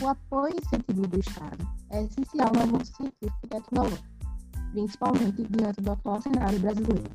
[0.00, 4.08] O apoio e incentivo do Estado é essencial no avanço científico e tecnológico,
[4.70, 7.10] principalmente diante do atual cenário brasileiro,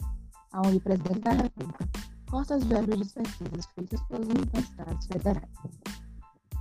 [0.53, 1.89] onde o presidente da República
[2.29, 5.49] corta as verbas de pesquisas feitas pelas universidades federais.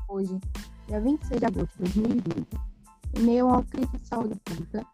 [0.09, 0.41] Hoje,
[0.87, 2.48] dia 26 de agosto de 2020,
[3.16, 4.86] em meio a uma crise de saúde pública,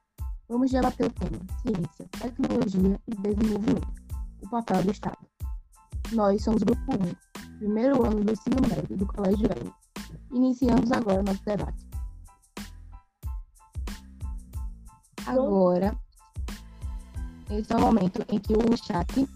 [0.48, 3.88] vamos debater o tema Ciência, Tecnologia e Desenvolvimento,
[4.42, 5.18] o papel do Estado.
[6.12, 9.87] Nós somos o Grupo 1, primeiro ano do ensino médio do Colégio L.
[10.30, 11.86] Iniciamos agora nosso debate.
[15.26, 15.98] Agora,
[17.50, 19.28] esse é o momento em que o chat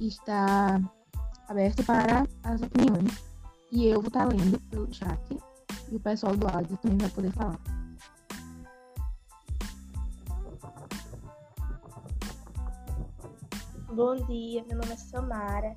[0.00, 0.80] está
[1.48, 3.22] aberto para as opiniões.
[3.72, 5.20] E eu vou estar lendo pelo chat.
[5.90, 7.60] E o pessoal do áudio também vai poder falar.
[13.92, 15.76] Bom dia, meu nome é Samara.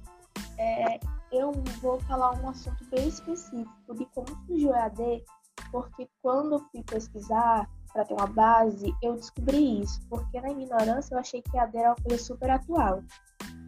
[0.58, 1.00] É,
[1.32, 5.24] eu vou falar um assunto bem específico de como surgiu o EAD,
[5.72, 11.14] porque quando eu fui pesquisar para ter uma base, eu descobri isso, porque na ignorância
[11.14, 13.04] eu achei que EAD era uma coisa super atual,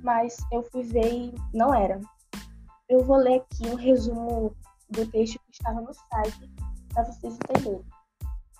[0.03, 1.99] mas eu fui ver e não era.
[2.89, 4.55] Eu vou ler aqui um resumo
[4.89, 6.51] do texto que estava no site
[6.93, 7.85] para vocês entenderem.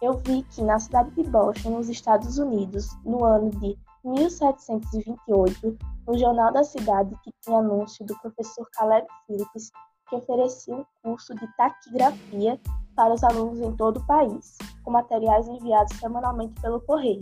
[0.02, 6.18] Eu vi que na cidade de Boston, nos Estados Unidos, no ano de 1728, no
[6.18, 9.72] jornal da cidade que tinha anúncio do professor Caleb Phillips,
[10.10, 12.60] que oferecia um curso de taquigrafia
[12.96, 17.20] para os alunos em todo o país, com materiais enviados semanalmente pelo correio.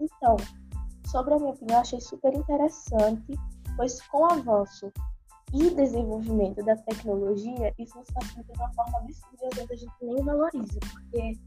[0.00, 0.36] Então,
[1.06, 3.38] sobre a minha opinião, achei super interessante,
[3.76, 4.92] pois com o avanço
[5.52, 10.78] e desenvolvimento da tecnologia, isso nos facilita de uma forma absurda a gente nem valoriza,
[10.92, 11.38] porque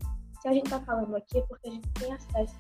[0.42, 2.56] se a gente está falando aqui é porque a gente tem acesso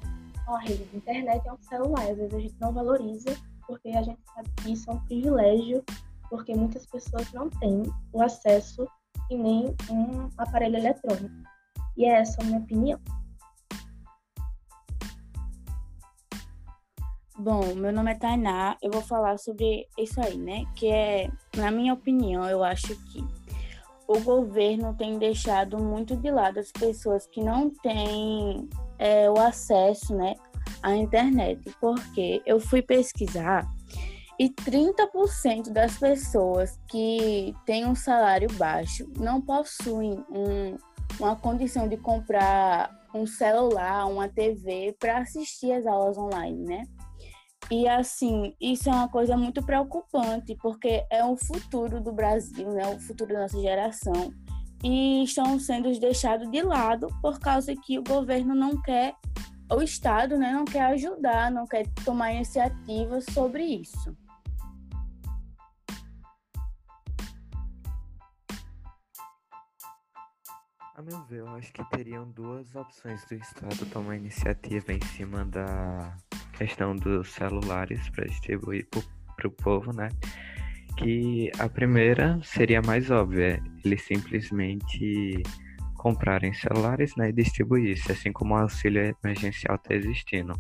[0.47, 2.09] a rede de internet a um celular.
[2.09, 3.35] Às vezes a gente não valoriza
[3.67, 5.83] porque a gente sabe que isso é um privilégio,
[6.29, 8.87] porque muitas pessoas não têm o acesso
[9.29, 11.35] e nem um aparelho eletrônico.
[11.95, 12.99] E é essa a minha opinião.
[17.37, 20.65] Bom, meu nome é Tainá, eu vou falar sobre isso aí, né?
[20.75, 23.25] Que é, na minha opinião, eu acho que
[24.07, 28.69] o governo tem deixado muito de lado as pessoas que não têm
[29.01, 30.35] é, o acesso né,
[30.81, 33.67] à internet, porque eu fui pesquisar
[34.41, 40.75] e 30% das pessoas que têm um salário baixo não possuem um,
[41.19, 46.83] uma condição de comprar um celular, uma TV para assistir as aulas online, né?
[47.69, 52.87] E assim, isso é uma coisa muito preocupante, porque é o futuro do Brasil, né?
[52.87, 54.33] O futuro da nossa geração.
[54.83, 59.15] E estão sendo deixados de lado por causa que o governo não quer,
[59.71, 64.15] o Estado, né, não quer ajudar, não quer tomar iniciativas sobre isso.
[70.95, 75.43] A meu ver, eu acho que teriam duas opções do Estado tomar iniciativa em cima
[75.45, 76.15] da
[76.55, 78.87] questão dos celulares para distribuir
[79.35, 80.09] para o povo, né?
[81.01, 85.41] Que a primeira seria mais óbvia, eles simplesmente
[85.95, 90.53] comprarem celulares né, e distribuísse, assim como o auxílio emergencial está existindo.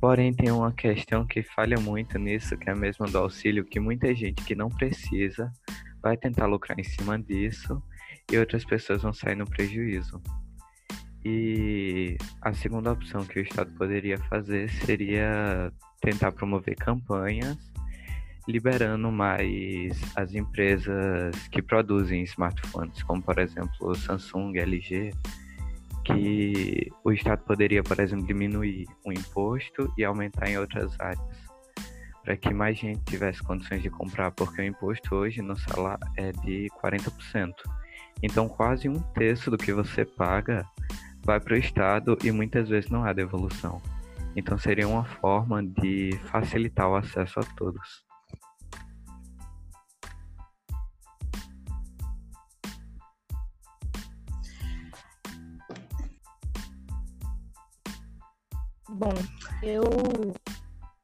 [0.00, 3.80] Porém, tem uma questão que falha muito nisso, que é a mesma do auxílio, que
[3.80, 5.52] muita gente que não precisa
[6.00, 7.82] vai tentar lucrar em cima disso
[8.32, 10.22] e outras pessoas vão sair no prejuízo.
[11.24, 17.58] E a segunda opção que o Estado poderia fazer seria tentar promover campanhas
[18.48, 25.12] liberando mais as empresas que produzem smartphones, como por exemplo Samsung, LG,
[26.04, 31.36] que o Estado poderia, por exemplo, diminuir o imposto e aumentar em outras áreas,
[32.24, 36.32] para que mais gente tivesse condições de comprar, porque o imposto hoje no salário é
[36.32, 37.52] de 40%.
[38.22, 40.66] Então, quase um terço do que você paga
[41.24, 43.80] vai para o Estado e muitas vezes não há devolução.
[44.34, 48.09] Então seria uma forma de facilitar o acesso a todos.
[59.00, 59.14] Bom,
[59.62, 59.82] eu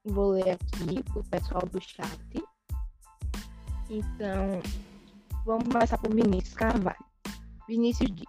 [0.04, 2.44] vou ler aqui o pessoal do chat.
[3.88, 4.60] Então,
[5.46, 7.02] vamos começar por Vinícius Carvalho.
[7.66, 8.28] Vinícius diz: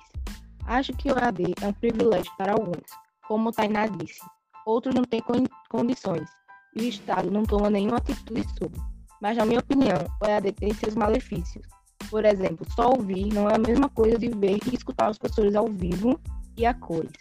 [0.66, 2.90] Acho que o AD é um privilégio para alguns,
[3.28, 4.22] como Tainá disse.
[4.66, 5.22] Outros não têm
[5.68, 6.30] condições
[6.74, 8.80] e o Estado não toma nenhuma atitude sobre.
[9.22, 11.68] Mas, na minha opinião, o EAD tem seus malefícios.
[12.10, 15.56] Por exemplo, só ouvir não é a mesma coisa de ver e escutar os professores
[15.56, 16.18] ao vivo
[16.56, 17.12] e a cores.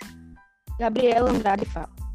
[0.78, 2.06] Gabriela Andrade fala: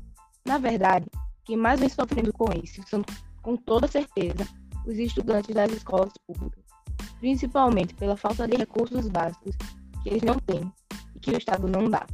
[0.45, 1.05] Na verdade,
[1.45, 3.03] quem mais vem sofrendo com isso são,
[3.41, 4.47] com toda certeza,
[4.85, 6.63] os estudantes das escolas públicas,
[7.19, 9.55] principalmente pela falta de recursos básicos
[10.01, 10.71] que eles não têm
[11.15, 12.05] e que o Estado não dá.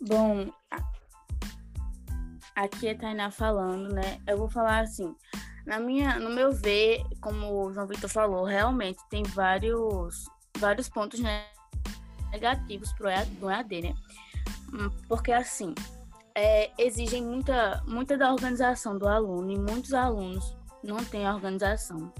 [0.00, 0.50] Bom,
[2.56, 4.18] aqui é Tainá falando, né?
[4.26, 5.14] Eu vou falar assim,
[5.66, 10.24] na minha, no meu ver, como o João Vitor falou, realmente tem vários,
[10.58, 11.44] vários pontos né,
[12.30, 13.94] negativos EAD, do EAD, né?
[14.72, 15.74] Hum, porque assim,
[16.34, 22.12] é, exigem muita, muita da organização do aluno e muitos alunos não têm organização.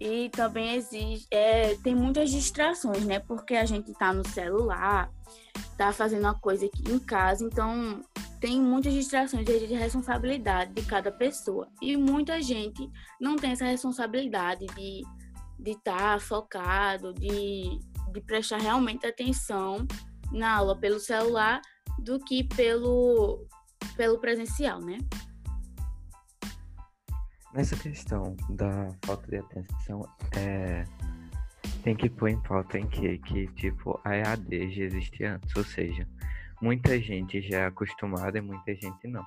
[0.00, 3.20] E também exige, é, tem muitas distrações, né?
[3.20, 5.10] Porque a gente tá no celular,
[5.76, 8.02] tá fazendo uma coisa aqui em casa, então
[8.40, 11.68] tem muitas distrações de responsabilidade de cada pessoa.
[11.80, 12.90] E muita gente
[13.20, 15.02] não tem essa responsabilidade de
[15.58, 17.78] de estar tá focado, de,
[18.14, 19.86] de prestar realmente atenção
[20.32, 21.60] na aula pelo celular
[21.98, 23.46] do que pelo,
[23.96, 24.98] pelo presencial, né?
[27.52, 30.84] Nessa questão da falta de atenção, é,
[31.82, 35.64] tem que pôr em pauta em que, que tipo, a EAD já existia antes, ou
[35.64, 36.08] seja,
[36.60, 39.24] muita gente já é acostumada e muita gente não.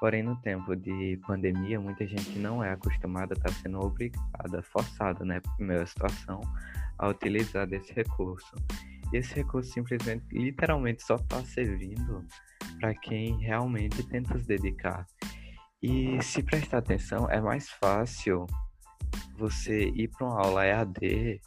[0.00, 5.40] Porém, no tempo de pandemia, muita gente não é acostumada, está sendo obrigada, forçada, né,
[5.56, 6.42] primeira situação,
[6.98, 8.54] a utilizar desse recurso.
[9.12, 12.24] Esse recurso simplesmente, literalmente, só está servindo
[12.80, 15.06] para quem realmente tenta se dedicar.
[15.82, 18.46] E se prestar atenção, é mais fácil
[19.36, 21.40] você ir para uma aula EAD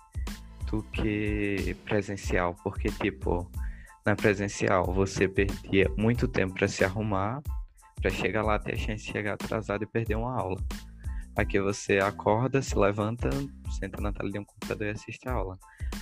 [0.70, 3.50] do que presencial, porque, tipo,
[4.06, 7.42] na presencial você perdia muito tempo para se arrumar,
[8.02, 10.58] para chegar lá, ter a chance de chegar atrasado e perder uma aula.
[11.38, 13.30] Aqui você acorda, se levanta,
[13.80, 15.60] senta na tela de um computador e assiste a aula.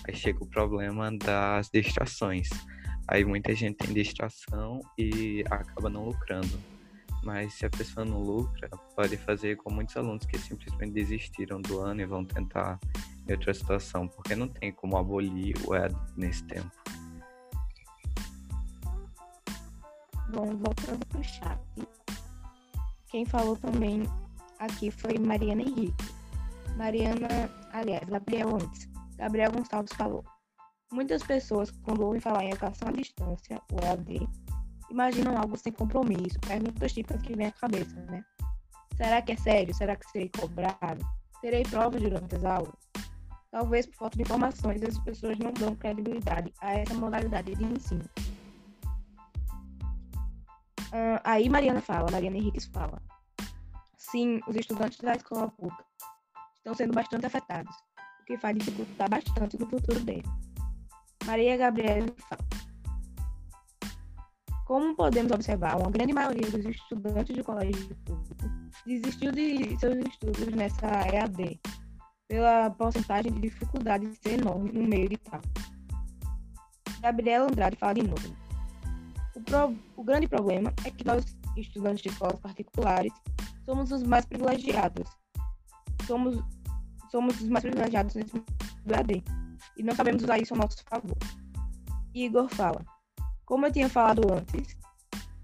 [0.07, 2.47] Aí chega o problema das distrações.
[3.05, 6.57] Aí muita gente tem distração e acaba não lucrando.
[7.21, 11.81] Mas se a pessoa não lucra, pode fazer com muitos alunos que simplesmente desistiram do
[11.81, 12.79] ano e vão tentar
[13.27, 16.71] em outra situação, porque não tem como abolir o ED nesse tempo.
[20.29, 21.59] Bom, voltando para o chat.
[23.07, 24.03] Quem falou também
[24.59, 26.05] aqui foi Mariana Henrique.
[26.75, 28.89] Mariana, aliás, Gabriel antes.
[29.17, 30.23] Gabriel Gonçalves falou.
[30.91, 34.27] Muitas pessoas, quando ouvem falar em educação à distância, o EAD,
[34.89, 38.23] imaginam algo sem compromisso, perguntas típicas que vêm à cabeça, né?
[38.95, 39.73] Será que é sério?
[39.73, 41.05] Será que serei cobrado?
[41.41, 42.73] Terei provas durante as aulas?
[43.51, 48.03] Talvez por falta de informações, as pessoas não dão credibilidade a essa modalidade de ensino.
[51.23, 53.01] Aí Mariana fala, Mariana Henriques fala.
[54.15, 55.83] Sim, os estudantes da escola pública
[56.55, 57.75] estão sendo bastante afetados,
[58.21, 60.25] o que faz dificultar bastante no futuro deles.
[61.25, 62.41] Maria Gabriela fala.
[64.65, 68.49] Como podemos observar, uma grande maioria dos estudantes de colégio público
[68.85, 71.59] desistiu de seus estudos nessa EAD,
[72.29, 75.41] pela porcentagem de dificuldade ser enorme no meio de tal.
[77.01, 78.33] Gabriela Andrade fala de novo.
[79.35, 83.11] O, pro, o grande problema é que nós, estudantes de escolas particulares,
[83.65, 85.09] somos os mais privilegiados.
[86.05, 86.43] Somos,
[87.11, 88.43] somos os mais privilegiados nesse
[88.93, 89.23] AD.
[89.77, 91.17] E não sabemos usar isso a nosso favor.
[92.13, 92.85] Igor fala.
[93.45, 94.77] Como eu tinha falado antes,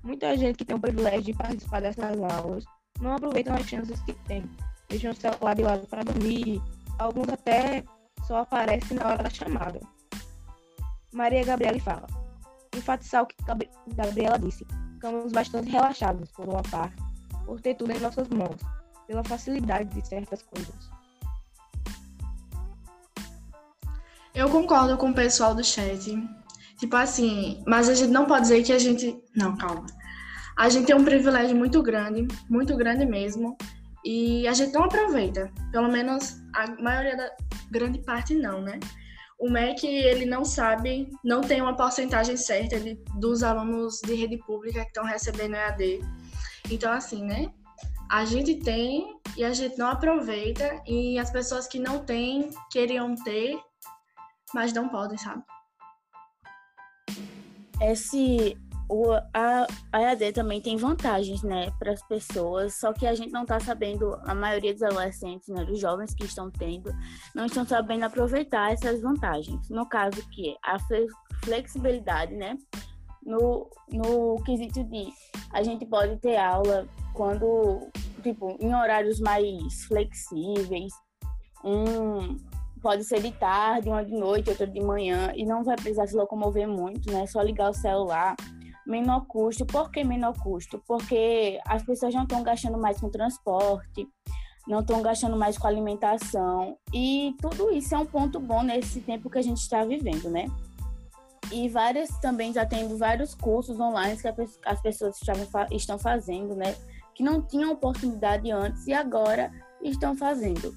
[0.03, 2.63] muita gente que tem o privilégio de participar dessas aulas
[2.99, 4.43] não aproveitam as chances que tem.
[4.89, 6.61] Deixam o celular de lado para dormir.
[6.97, 7.83] Alguns até
[8.25, 9.79] só aparecem na hora da chamada.
[11.11, 12.21] Maria Gabriela fala
[12.75, 13.35] enfatizar o que
[13.95, 14.65] Gabriela disse.
[14.93, 16.95] Ficamos bastante relaxados, por uma parte,
[17.51, 18.55] por ter tudo em nossas mãos,
[19.05, 20.89] pela facilidade de certas coisas.
[24.33, 26.17] Eu concordo com o pessoal do chat.
[26.79, 29.21] Tipo assim, mas a gente não pode dizer que a gente.
[29.35, 29.85] Não, calma.
[30.57, 33.57] A gente tem um privilégio muito grande, muito grande mesmo,
[34.05, 35.51] e a gente não aproveita.
[35.73, 37.29] Pelo menos a maioria da
[37.69, 38.79] grande parte não, né?
[39.41, 44.37] o MEC ele não sabe, não tem uma porcentagem certa de, dos alunos de rede
[44.37, 45.99] pública que estão recebendo EAD.
[46.71, 47.53] Então, assim, né?
[48.09, 53.15] A gente tem e a gente não aproveita, e as pessoas que não têm queriam
[53.15, 53.57] ter,
[54.53, 55.43] mas não podem, sabe?
[57.81, 58.57] Esse
[58.91, 63.31] o, a, a EAD também tem vantagens, né, para as pessoas, só que a gente
[63.31, 66.93] não está sabendo, a maioria dos adolescentes, né, dos jovens que estão tendo,
[67.33, 69.69] não estão sabendo aproveitar essas vantagens.
[69.69, 70.75] No caso que a
[71.45, 72.57] flexibilidade, né,
[73.23, 75.09] no, no quesito de
[75.51, 77.89] a gente pode ter aula quando,
[78.23, 80.93] tipo, em horários mais flexíveis,
[81.63, 82.37] um,
[82.81, 86.15] pode ser de tarde, uma de noite, outra de manhã, e não vai precisar se
[86.15, 87.27] locomover muito, né?
[87.27, 88.35] Só ligar o celular
[88.85, 89.65] menor custo.
[89.65, 90.81] Por que menor custo?
[90.87, 94.07] Porque as pessoas não estão gastando mais com transporte,
[94.67, 96.77] não estão gastando mais com alimentação.
[96.93, 100.45] E tudo isso é um ponto bom nesse tempo que a gente está vivendo, né?
[101.49, 104.27] E várias também já tendo vários cursos online que
[104.65, 105.19] as pessoas
[105.71, 106.75] estão fazendo, né?
[107.15, 110.75] Que não tinham oportunidade antes e agora estão fazendo.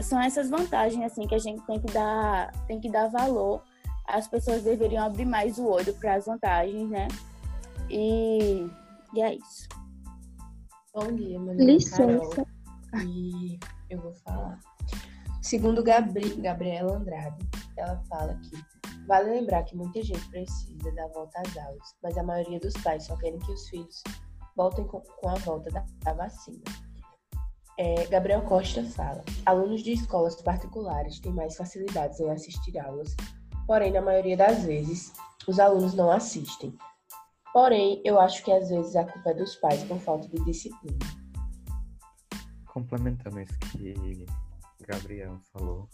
[0.00, 3.62] São essas vantagens assim que a gente tem que dar, tem que dar valor.
[4.06, 7.08] As pessoas deveriam abrir mais o olho para as vantagens, né?
[7.90, 8.66] E,
[9.14, 9.68] e é isso.
[10.94, 12.02] Bom dia, meu nome Licença.
[12.02, 12.46] é Carol
[13.06, 14.58] e eu vou falar.
[15.40, 18.56] Segundo Gabri Gabriela Andrade, ela fala que
[19.06, 23.04] vale lembrar que muita gente precisa da volta às aulas, mas a maioria dos pais
[23.04, 24.02] só querem que os filhos
[24.56, 26.62] voltem com, a volta da, vacina.
[27.78, 33.14] É, Gabriel Costa fala: alunos de escolas particulares têm mais facilidades em assistir aulas,
[33.66, 35.12] porém, na maioria das vezes,
[35.48, 36.74] os alunos não assistem.
[37.52, 40.98] Porém, eu acho que às vezes a culpa é dos pais por falta de disciplina
[42.72, 44.26] complementando isso que
[44.86, 45.88] Gabriel falou,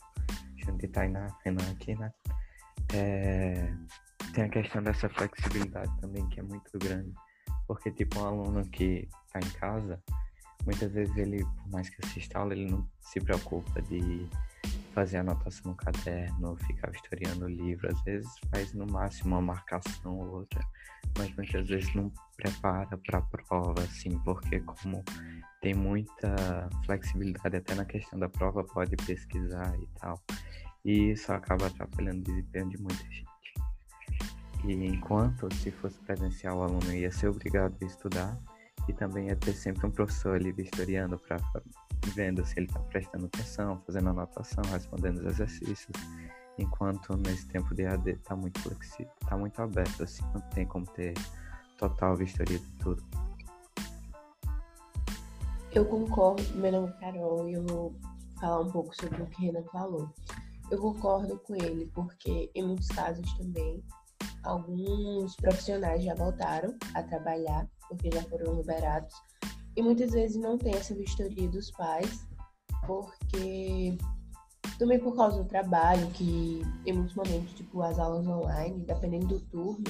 [0.57, 2.13] junto Tainá, Renan aqui, né?
[2.95, 3.73] É,
[4.35, 7.13] tem a questão dessa flexibilidade também, que é muito grande.
[7.67, 10.03] Porque, tipo, um aluno que está em casa,
[10.65, 14.29] muitas vezes ele, por mais que assista aula, ele não se preocupa de
[14.95, 17.89] fazer anotação no caderno, ficar historiando o livro.
[17.89, 20.61] Às vezes faz no máximo uma marcação ou outra,
[21.17, 25.05] mas muitas vezes não prepara para a prova, assim, porque como
[25.61, 30.21] tem muita flexibilidade até na questão da prova, pode pesquisar e tal.
[30.85, 33.27] E isso acaba atrapalhando o desempenho de muita gente.
[34.65, 38.39] E enquanto se fosse presencial, o aluno ia ser obrigado a estudar
[38.89, 41.39] e também ia ter sempre um professor ali vistoriando para
[42.15, 45.97] vendo se ele está prestando atenção, fazendo anotação, respondendo os exercícios.
[46.59, 50.87] Enquanto nesse tempo de AD está muito flexível, está muito aberto, assim, não tem como
[50.87, 51.15] ter
[51.77, 53.03] total vistoria de tudo.
[55.71, 57.95] Eu concordo, meu nome é Carol e eu vou
[58.41, 60.13] falar um pouco sobre o que Renan falou.
[60.71, 63.83] Eu concordo com ele, porque em muitos casos também
[64.45, 69.15] alguns profissionais já voltaram a trabalhar, porque já foram liberados,
[69.77, 72.27] e muitas vezes não tem essa vistoria dos pais,
[72.87, 73.97] porque
[74.79, 79.41] também por causa do trabalho, que em muitos momentos, tipo, as aulas online, dependendo do
[79.41, 79.85] turno,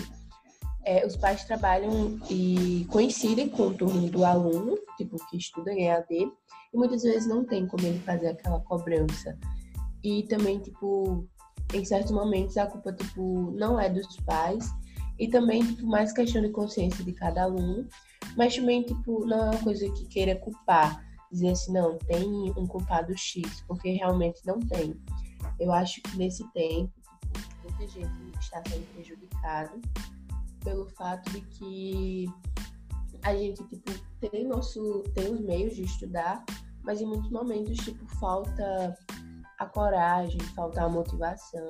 [0.85, 5.87] é, os pais trabalham e coincidem com o turno do aluno, tipo, que estuda em
[5.87, 6.07] EAD,
[6.73, 9.39] e muitas vezes não tem como ele fazer aquela cobrança.
[10.03, 11.27] E também, tipo,
[11.75, 14.71] em certos momentos a culpa, tipo, não é dos pais,
[15.19, 17.87] e também, tipo, mais questão de consciência de cada aluno,
[18.37, 22.67] mas também, tipo, não é uma coisa que queira culpar, dizer assim, não, tem um
[22.67, 24.95] culpado X, porque realmente não tem.
[25.59, 26.93] Eu acho que nesse tempo,
[27.33, 29.73] tipo, muita gente está sendo prejudicada
[30.63, 32.27] pelo fato de que
[33.23, 36.45] a gente tipo tem nosso tem os meios de estudar,
[36.83, 38.97] mas em muitos momentos tipo falta
[39.59, 41.67] a coragem, falta a motivação.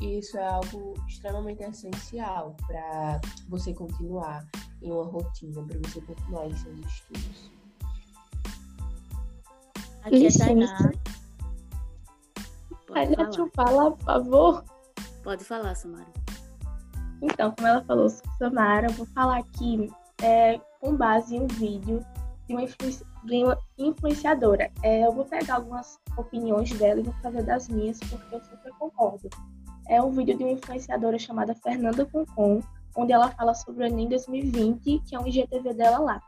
[0.00, 4.46] E isso é algo extremamente essencial para você continuar
[4.82, 7.50] em uma rotina, para você continuar em seus estudos.
[10.04, 10.90] Aqui é Tainá.
[12.94, 14.64] deixa eu falar, por favor.
[15.22, 16.10] Pode falar, Samara.
[17.20, 18.08] Então, como ela falou,
[18.38, 22.02] Samara, eu vou falar aqui é, com base em um vídeo
[22.48, 22.64] de uma,
[23.24, 24.70] uma influenciadora.
[24.82, 28.72] É, eu vou pegar algumas opiniões dela e vou fazer das minhas, porque eu super
[28.78, 29.28] concordo.
[29.88, 32.60] É um vídeo de uma influenciadora chamada Fernanda Concon,
[32.96, 36.22] onde ela fala sobre o Enem 2020, que é um IGTV dela lá.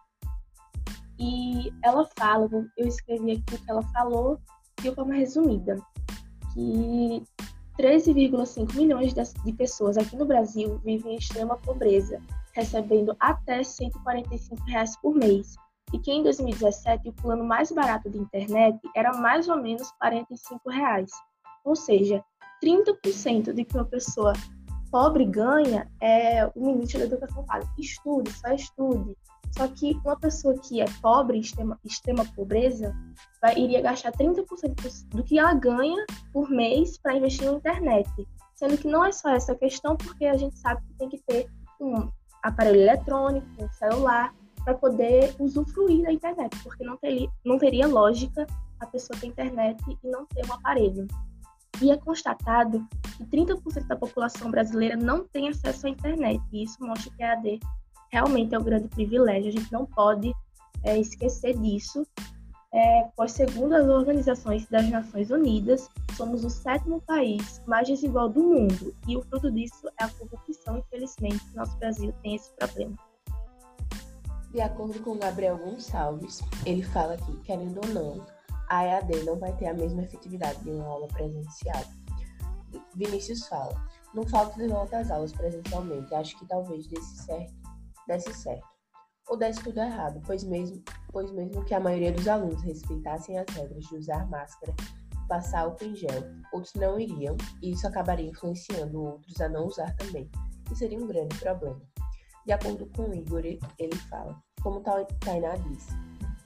[1.19, 4.41] E ela fala, eu escrevi aqui o que ela falou
[4.81, 5.77] de forma resumida,
[6.53, 7.23] que
[7.79, 12.21] 13,5 milhões de pessoas aqui no Brasil vivem em extrema pobreza,
[12.53, 15.55] recebendo até 145 reais por mês.
[15.93, 20.71] E que em 2017 o plano mais barato de internet era mais ou menos 45
[20.71, 21.11] reais.
[21.65, 22.25] Ou seja,
[22.63, 24.33] 30% de que uma pessoa
[24.91, 29.17] pobre ganha é o ministro da Educação fala, estude, só estude.
[29.57, 32.95] Só que uma pessoa que é pobre, extrema, extrema pobreza,
[33.41, 38.09] vai, iria gastar 30% do que ela ganha por mês para investir na internet.
[38.55, 41.47] Sendo que não é só essa questão, porque a gente sabe que tem que ter
[41.81, 42.09] um
[42.43, 48.47] aparelho eletrônico, um celular, para poder usufruir da internet, porque não teria, não teria lógica
[48.81, 51.07] a pessoa ter internet e não ter um aparelho.
[51.81, 56.77] E é constatado que 30% da população brasileira não tem acesso à internet, e isso
[56.81, 57.61] mostra que a AD
[58.11, 60.33] realmente é um grande privilégio, a gente não pode
[60.85, 62.07] é, esquecer disso,
[62.75, 68.43] é, pois, segundo as organizações das Nações Unidas, somos o sétimo país mais desigual do
[68.43, 72.97] mundo, e o fruto disso é a corrupção, infelizmente, nosso Brasil tem esse problema.
[74.53, 78.27] De acordo com Gabriel Gonçalves, ele fala que, querendo ou não,
[78.69, 81.83] a EAD não vai ter a mesma efetividade de uma aula presencial.
[82.95, 83.75] Vinícius fala,
[84.15, 87.55] não falta de volta às aulas presencialmente, acho que talvez desse certo,
[88.07, 88.67] desse certo.
[89.29, 93.47] Ou desse tudo errado, pois mesmo, pois mesmo que a maioria dos alunos respeitassem as
[93.55, 94.75] regras de usar máscara
[95.29, 99.97] passar álcool em gel, outros não iriam, e isso acabaria influenciando outros a não usar
[99.97, 100.31] também,
[100.71, 101.81] e seria um grande problema.
[102.45, 105.93] De acordo com o Igor, ele fala, como Tainá disse,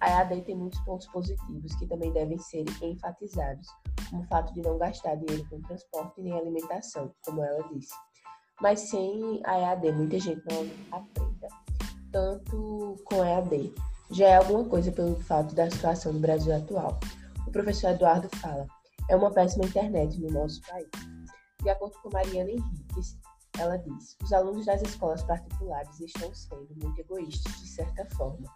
[0.00, 3.66] a EAD tem muitos pontos positivos que também devem ser enfatizados,
[4.10, 7.94] como o fato de não gastar dinheiro com transporte nem alimentação, como ela disse.
[8.60, 11.48] Mas sem a EAD, muita gente não aprenda.
[12.12, 13.74] Tanto com a EAD,
[14.10, 16.98] já é alguma coisa pelo fato da situação do Brasil atual.
[17.46, 18.66] O professor Eduardo fala:
[19.08, 20.88] é uma péssima internet no nosso país.
[21.62, 23.18] De acordo com Mariana Henriques,
[23.58, 28.48] ela diz: os alunos das escolas particulares estão sendo muito egoístas, de certa forma,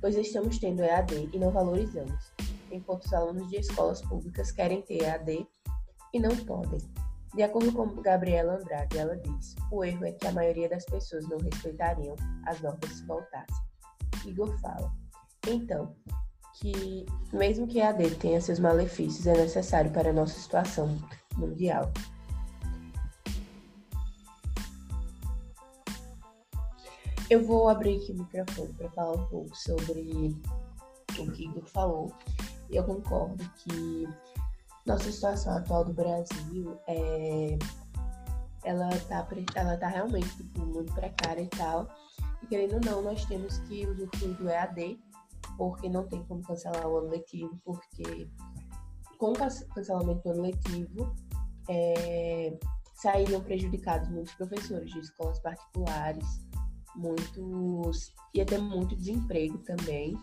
[0.00, 2.32] pois estamos tendo EAD e não valorizamos,
[2.70, 5.46] enquanto os alunos de escolas públicas querem ter EAD
[6.12, 6.80] e não podem.
[7.34, 11.28] De acordo com Gabriela Andrade, ela diz: o erro é que a maioria das pessoas
[11.28, 13.64] não respeitariam as normas se voltassem.
[14.26, 14.92] Igor fala:
[15.46, 15.94] então,
[16.54, 20.98] que, mesmo que a AD tenha seus malefícios, é necessário para a nossa situação
[21.36, 21.92] mundial.
[27.30, 30.34] Eu vou abrir aqui o microfone para falar um pouco sobre
[31.18, 32.12] o que Igor falou.
[32.70, 34.08] Eu concordo que
[34.86, 37.58] nossa situação atual do Brasil é
[38.64, 41.88] ela tá, ela tá realmente tipo, muito precária e tal.
[42.42, 44.98] E querendo ou não, nós temos que usufruir do EAD
[45.56, 48.28] porque não tem como cancelar o ano letivo, porque
[49.18, 51.14] com o cancelamento do ano letivo
[51.68, 52.58] é,
[52.94, 56.47] sairiam prejudicados muitos professores de escolas particulares,
[56.98, 60.18] muitos ia ter muito desemprego também.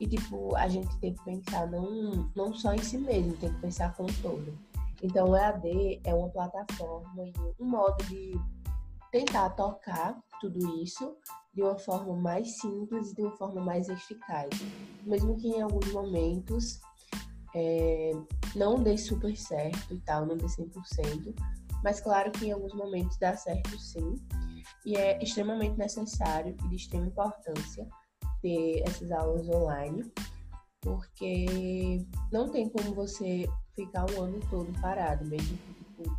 [0.00, 3.60] E tipo, a gente tem que pensar não, não só em si mesmo, tem que
[3.60, 4.56] pensar como todo.
[5.02, 8.38] Então o EAD é uma plataforma e um modo de
[9.10, 11.16] tentar tocar tudo isso
[11.54, 14.50] de uma forma mais simples e de uma forma mais eficaz.
[15.04, 16.78] Mesmo que em alguns momentos
[17.54, 18.12] é,
[18.54, 21.34] não dê super certo e tal, não dê 100%,
[21.82, 24.20] mas claro que em alguns momentos dá certo sim.
[24.86, 27.86] E é extremamente necessário e de extrema importância
[28.40, 30.10] ter essas aulas online,
[30.80, 36.16] porque não tem como você ficar um ano todo parado, mesmo que tipo,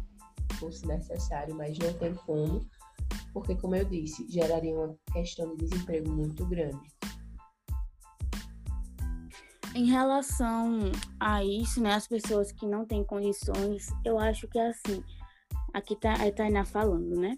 [0.60, 2.62] fosse necessário, mas não tem como
[3.34, 6.91] porque, como eu disse, geraria uma questão de desemprego muito grande.
[9.75, 14.69] Em relação a isso, né, as pessoas que não têm condições, eu acho que é
[14.69, 15.03] assim,
[15.71, 17.38] aqui tá a Tainá falando, né?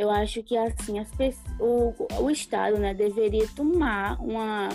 [0.00, 1.10] Eu acho que assim, as
[1.58, 4.70] o, o Estado, né, deveria tomar uma,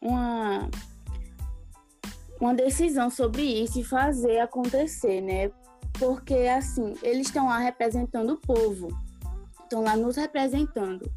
[0.00, 0.70] uma,
[2.40, 5.50] uma decisão sobre isso e fazer acontecer, né?
[5.98, 8.88] Porque assim, eles estão lá representando o povo
[9.72, 11.10] estão lá nos representando.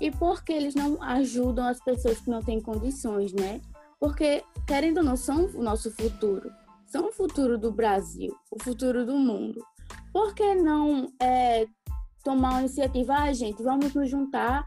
[0.00, 3.60] E por que eles não ajudam as pessoas que não têm condições, né?
[4.00, 6.52] Porque, querendo ou não, são o nosso futuro.
[6.86, 9.64] São o futuro do Brasil, o futuro do mundo.
[10.12, 11.66] Por que não é,
[12.22, 13.14] tomar uma iniciativa?
[13.14, 14.64] Ah, gente, vamos nos juntar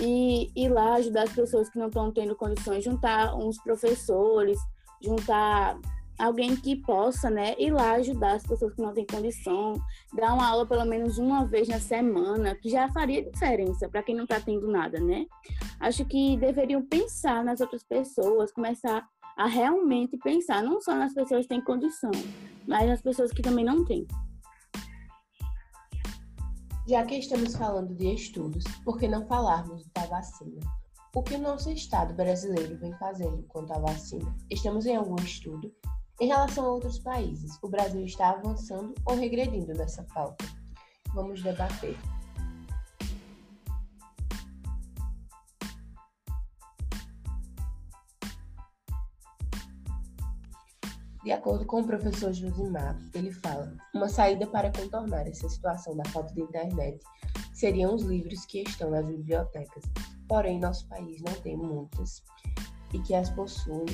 [0.00, 4.58] e ir lá ajudar as pessoas que não estão tendo condições, juntar uns professores,
[5.02, 5.78] juntar
[6.18, 9.74] alguém que possa, né, ir lá ajudar as pessoas que não têm condição,
[10.14, 14.14] dar uma aula pelo menos uma vez na semana, que já faria diferença para quem
[14.14, 15.26] não está tendo nada, né?
[15.78, 21.42] Acho que deveriam pensar nas outras pessoas, começar a realmente pensar não só nas pessoas
[21.42, 22.12] que têm condição,
[22.66, 24.06] mas nas pessoas que também não têm.
[26.88, 30.60] Já que estamos falando de estudos, por que não falarmos da vacina?
[31.12, 34.32] O que o nosso Estado brasileiro vem fazendo quanto à vacina?
[34.48, 35.74] Estamos em algum estudo
[36.20, 40.44] em relação a outros países, o Brasil está avançando ou regredindo nessa pauta?
[41.12, 41.96] Vamos debater.
[51.26, 56.04] De acordo com o professor Josimar, ele fala: uma saída para contornar essa situação da
[56.10, 57.00] falta de internet
[57.52, 59.82] seriam os livros que estão nas bibliotecas.
[60.28, 62.22] Porém, nosso país não tem muitas
[62.94, 63.86] e que as possuem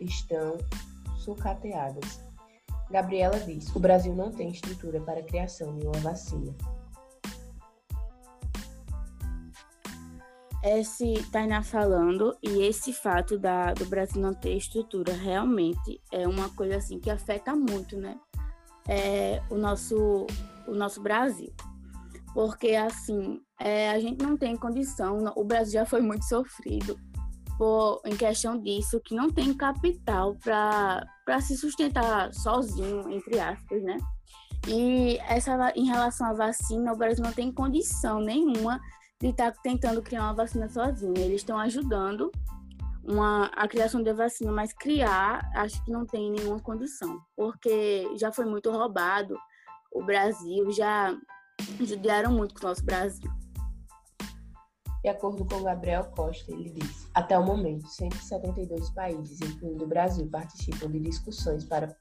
[0.00, 0.56] estão
[1.18, 2.24] sucateadas.
[2.90, 6.56] Gabriela diz: o Brasil não tem estrutura para a criação de uma vacina.
[10.62, 16.50] Esse Tainá falando e esse fato da, do Brasil não ter estrutura realmente é uma
[16.50, 18.18] coisa assim que afeta muito, né?
[18.86, 20.26] É, o nosso
[20.66, 21.52] o nosso Brasil,
[22.34, 25.32] porque assim é, a gente não tem condição.
[25.34, 26.98] O Brasil já foi muito sofrido
[27.56, 33.96] por, em questão disso, que não tem capital para se sustentar sozinho, entre aspas, né?
[34.66, 38.80] E essa, em relação à vacina, o Brasil não tem condição nenhuma
[39.20, 41.16] de estar tá tentando criar uma vacina sozinho.
[41.18, 42.32] Eles estão ajudando
[43.04, 48.32] uma, a criação da vacina, mas criar, acho que não tem nenhuma condição, porque já
[48.32, 49.36] foi muito roubado
[49.92, 51.14] o Brasil, já
[51.80, 53.30] judiaram muito com o nosso Brasil.
[55.02, 60.28] De acordo com Gabriel Costa, ele disse: até o momento, 172 países, incluindo o Brasil,
[60.30, 61.96] participam de discussões para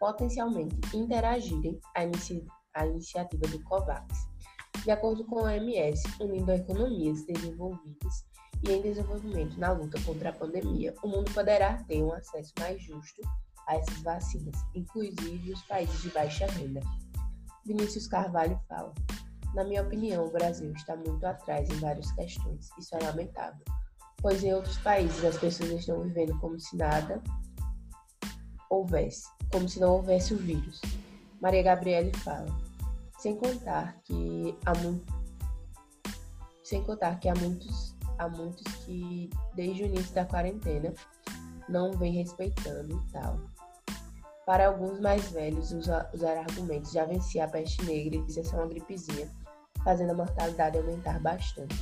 [0.00, 4.29] potencialmente interagirem à, inici à iniciativa do COVAX.
[4.84, 8.24] De acordo com a OMS, unindo economias desenvolvidas
[8.66, 12.82] e em desenvolvimento na luta contra a pandemia, o mundo poderá ter um acesso mais
[12.82, 13.20] justo
[13.66, 16.80] a essas vacinas, inclusive os países de baixa renda.
[17.64, 18.94] Vinícius Carvalho fala:
[19.54, 22.70] Na minha opinião, o Brasil está muito atrás em várias questões.
[22.78, 23.64] Isso é lamentável,
[24.16, 27.22] pois em outros países as pessoas estão vivendo como se nada
[28.70, 30.80] houvesse, como se não houvesse o vírus.
[31.40, 32.69] Maria Gabriele fala:
[33.20, 35.20] Sem contar que há muito
[36.64, 40.94] sem contar que há muitos, há muitos que, desde o início da quarentena,
[41.68, 43.40] não vem respeitando e tal.
[44.46, 48.54] Para alguns mais velhos, usar, usar argumentos já venci a peste negra e dizer ser
[48.54, 49.28] uma gripezinha,
[49.84, 51.76] fazendo a mortalidade aumentar bastante.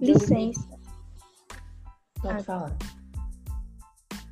[0.00, 0.80] Licença.
[2.22, 2.76] Pode ah, falar.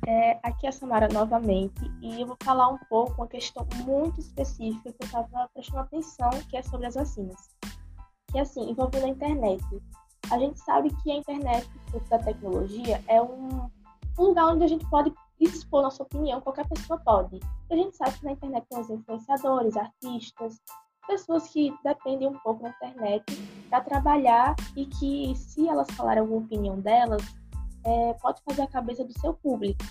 [0.07, 4.21] É, aqui é a Samara novamente e eu vou falar um pouco uma questão muito
[4.21, 7.49] específica que eu estava prestando atenção, que é sobre as vacinas.
[8.31, 9.63] Que assim, envolvendo a internet.
[10.31, 11.69] A gente sabe que a internet,
[12.09, 13.69] da tecnologia, é um
[14.17, 17.39] um lugar onde a gente pode expor nossa opinião, qualquer pessoa pode.
[17.69, 20.59] A gente sabe que na internet tem os influenciadores, artistas,
[21.05, 23.23] pessoas que dependem um pouco da internet
[23.69, 27.21] para trabalhar e que, se elas falarem alguma opinião delas,
[27.87, 29.83] é, pode fazer a cabeça do seu público.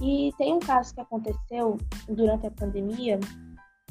[0.00, 3.18] E tem um caso que aconteceu durante a pandemia,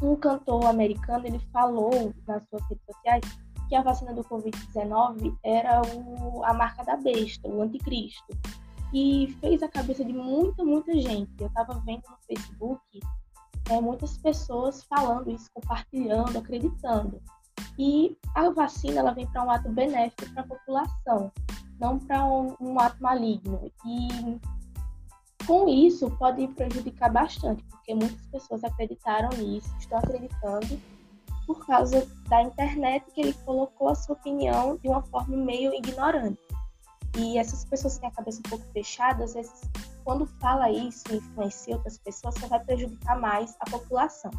[0.01, 3.23] um cantor americano, ele falou nas suas redes sociais
[3.67, 8.37] que a vacina do Covid-19 era o, a marca da besta, o anticristo
[8.93, 11.31] e fez a cabeça de muita, muita gente.
[11.39, 12.81] Eu estava vendo no Facebook
[13.69, 17.21] é, muitas pessoas falando isso, compartilhando, acreditando.
[17.77, 21.31] E a vacina ela vem para um ato benéfico para a população,
[21.79, 23.71] não para um, um, ato maligno.
[23.85, 24.39] E
[25.45, 30.79] com isso pode prejudicar bastante, porque muitas pessoas acreditaram nisso, estão acreditando
[31.45, 36.39] por causa da internet que ele colocou a sua opinião de uma forma meio ignorante.
[37.17, 39.61] E essas pessoas que têm a cabeça um pouco fechada, às vezes,
[40.03, 44.31] quando fala isso e influencia outras pessoas, só vai prejudicar mais a população.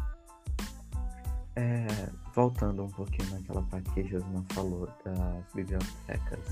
[1.55, 1.87] É,
[2.33, 6.47] voltando um pouquinho naquela parte que a Josma falou das bibliotecas,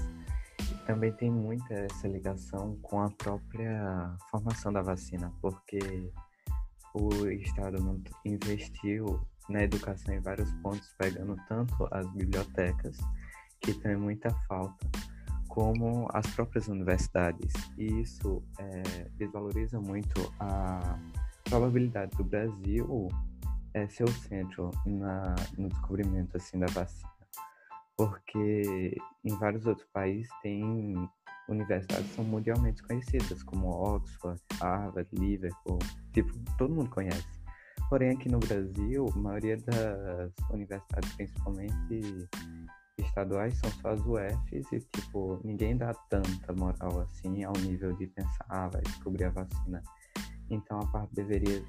[0.88, 5.80] também tem muita essa ligação com a própria formação da vacina, porque
[6.94, 7.78] o Estado
[8.24, 9.20] investiu
[9.50, 12.98] na educação em vários pontos, pegando tanto as bibliotecas,
[13.60, 14.88] que tem muita falta,
[15.50, 17.54] como as próprias universidades.
[17.78, 20.98] E isso é, desvaloriza muito a
[21.44, 23.10] probabilidade do Brasil
[23.74, 27.17] é, ser o centro na, no descobrimento assim da vacina.
[27.98, 30.94] Porque em vários outros países tem
[31.50, 35.80] universidades que são mundialmente conhecidas, como Oxford, Harvard, Liverpool,
[36.14, 37.28] tipo, todo mundo conhece.
[37.90, 42.30] Porém, aqui no Brasil, a maioria das universidades, principalmente
[42.98, 48.08] estaduais são só as UFs e, tipo, ninguém dá tanta moral assim ao nível de
[48.08, 49.82] pensar, ah, vai descobrir a vacina.
[50.50, 51.64] Então a parte deveria,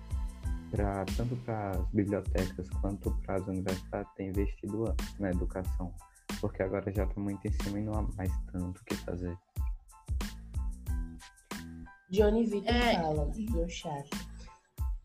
[0.70, 5.94] pra, tanto para as bibliotecas quanto para as universidades, ter investido antes na educação.
[6.40, 9.36] Porque agora já está muito em cima e não há mais tanto o que fazer.
[12.10, 12.94] Johnny Vitor é...
[12.94, 14.08] fala no chat.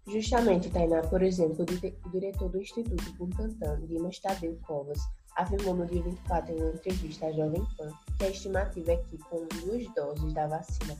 [0.08, 1.66] Justamente, Tainá, por exemplo,
[2.06, 5.00] o diretor do Instituto Butantan, Dimas Tadeu Covas,
[5.38, 9.18] afirmou no dia 24 em uma entrevista à Jovem Pan que a estimativa é que,
[9.18, 10.96] com duas doses da vacina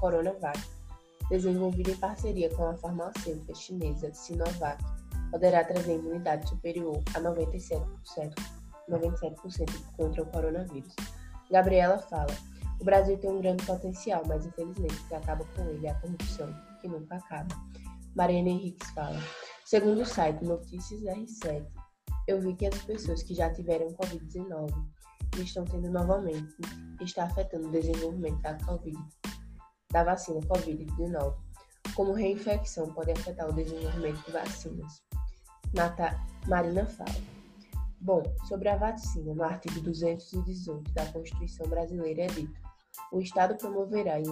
[0.00, 0.58] Coronavac,
[1.28, 4.82] desenvolvida em parceria com a farmacêutica chinesa Sinovac,
[5.30, 7.82] poderá trazer imunidade superior a 97%,
[8.88, 10.94] 97% contra o coronavírus.
[11.50, 12.34] Gabriela fala:
[12.80, 16.00] o Brasil tem um grande potencial, mas infelizmente o que acaba com ele é a
[16.00, 17.54] corrupção, que nunca acaba.
[18.14, 19.18] Mariana Henriques fala:
[19.64, 21.66] segundo o site Notícias R7,
[22.26, 24.70] eu vi que as pessoas que já tiveram Covid-19
[25.38, 26.54] e estão tendo novamente
[27.00, 28.98] está afetando o desenvolvimento da COVID,
[29.92, 31.34] da vacina Covid-19,
[31.94, 35.02] como reinfecção pode afetar o desenvolvimento de vacinas.
[35.74, 37.36] Nata Marina fala.
[38.06, 42.54] Bom, sobre a vacina, no artigo 218 da Constituição Brasileira é dito:
[43.10, 44.24] o Estado promoverá e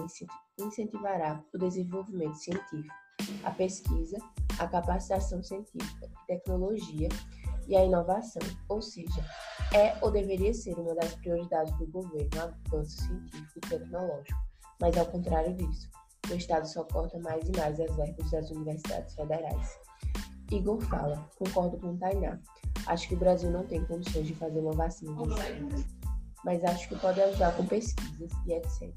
[0.61, 2.95] incentivará o desenvolvimento científico,
[3.43, 4.17] a pesquisa,
[4.59, 7.09] a capacitação científica e tecnologia
[7.67, 9.21] e a inovação, ou seja,
[9.73, 14.39] é ou deveria ser uma das prioridades do governo o avanço científico e tecnológico,
[14.79, 15.89] mas ao contrário disso,
[16.31, 19.77] o Estado só corta mais e mais as verbas das universidades federais.
[20.51, 22.39] Igor fala, concordo com Tainá.
[22.87, 25.15] Acho que o Brasil não tem condições de fazer uma vacina
[26.45, 28.93] mas acho que pode ajudar com pesquisas e etc.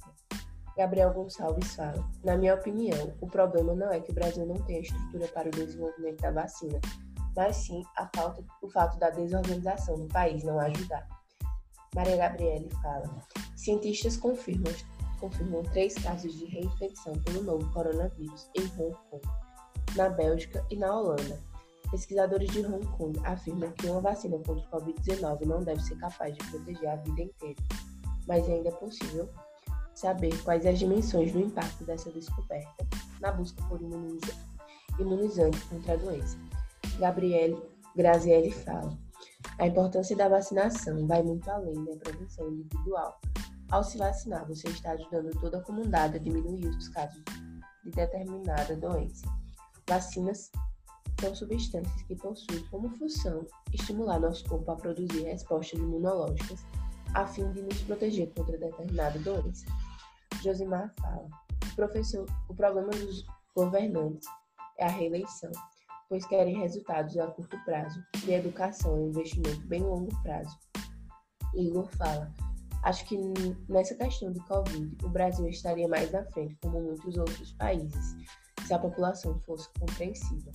[0.77, 4.81] Gabriel Gonçalves fala: Na minha opinião, o problema não é que o Brasil não tenha
[4.81, 6.79] estrutura para o desenvolvimento da vacina,
[7.35, 11.09] mas sim a falta, o fato da desorganização do país não ajudar.
[11.95, 13.11] Maria Gabriele fala:
[13.57, 14.73] Cientistas confirmam,
[15.19, 19.23] confirmam três casos de reinfecção pelo novo coronavírus em Hong Kong,
[19.99, 21.39] na Bélgica e na Holanda.
[21.91, 26.35] Pesquisadores de Hong Kong afirmam que uma vacina contra o Covid-19 não deve ser capaz
[26.37, 27.61] de proteger a vida inteira,
[28.27, 29.29] mas ainda é possível
[29.95, 32.87] saber quais as dimensões do impacto dessa descoberta
[33.21, 33.81] na busca por
[35.01, 36.39] imunizante contra a doença.
[36.99, 37.61] Gabriele
[37.97, 38.97] Grazielli fala:
[39.59, 43.19] a importância da vacinação vai muito além da prevenção individual.
[43.71, 47.23] Ao se vacinar, você está ajudando toda a comunidade a diminuir os casos
[47.85, 49.27] de determinada doença.
[49.89, 50.51] Vacinas
[51.19, 56.65] são substâncias que possuem como função estimular nosso corpo a produzir respostas imunológicas
[57.15, 59.65] a fim de nos proteger contra determinada doença.
[60.43, 61.27] Josimar fala:
[61.75, 63.25] professor, o problema dos
[63.57, 64.29] governantes
[64.79, 65.51] é a reeleição,
[66.09, 70.55] pois querem resultados a curto prazo, e educação é um investimento bem longo prazo.
[71.55, 72.31] Igor fala:
[72.85, 73.17] acho que
[73.69, 78.17] nessa questão do Covid, o Brasil estaria mais à frente, como muitos outros países,
[78.69, 80.53] se a população fosse compreensiva.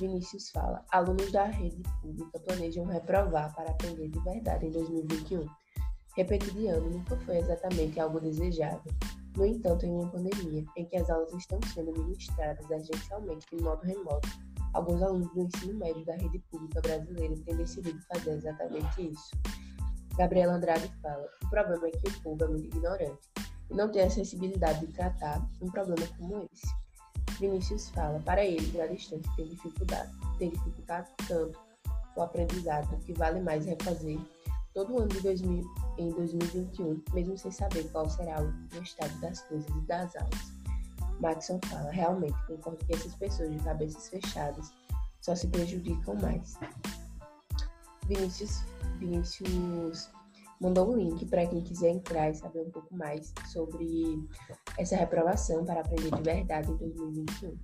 [0.00, 5.46] Vinícius fala: alunos da rede pública planejam reprovar para aprender de verdade em 2021.
[6.16, 8.92] Repetir de ano nunca foi exatamente algo desejável.
[9.36, 13.84] No entanto, em uma pandemia em que as aulas estão sendo ministradas agencialmente de modo
[13.84, 14.28] remoto,
[14.74, 19.30] alguns alunos do ensino médio da rede pública brasileira têm decidido fazer exatamente isso.
[20.16, 23.30] Gabriela Andrade fala: o problema é que o povo é muito ignorante
[23.70, 26.87] e não tem a sensibilidade de tratar um problema como esse.
[27.38, 31.58] Vinícius fala, para eles, a distância tem dificuldade, tem dificultado tanto
[32.16, 34.18] o aprendizado que vale mais refazer
[34.74, 35.64] todo o ano de 2000,
[35.98, 40.52] em 2021, mesmo sem saber qual será o estado das coisas e das aulas.
[41.20, 44.72] Maxon fala, realmente concordo que essas pessoas de cabeças fechadas
[45.20, 46.56] só se prejudicam mais.
[48.06, 48.62] Vinícius,
[48.98, 50.10] Vinícius
[50.60, 54.18] mandou um link para quem quiser entrar e saber um pouco mais sobre
[54.76, 57.58] essa reprovação para aprender de verdade em 2021.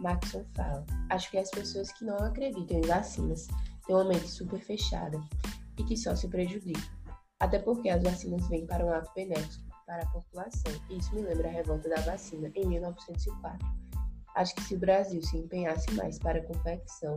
[0.00, 3.46] Maxon fala: Acho que as pessoas que não acreditam em vacinas
[3.86, 5.20] têm uma mente super fechada
[5.78, 6.82] e que só se prejudicam.
[7.40, 10.72] Até porque as vacinas vêm para um ato benéfico para a população.
[10.88, 13.66] E isso me lembra a revolta da vacina em 1904.
[14.34, 17.14] Acho que se o Brasil se empenhasse mais para a confecção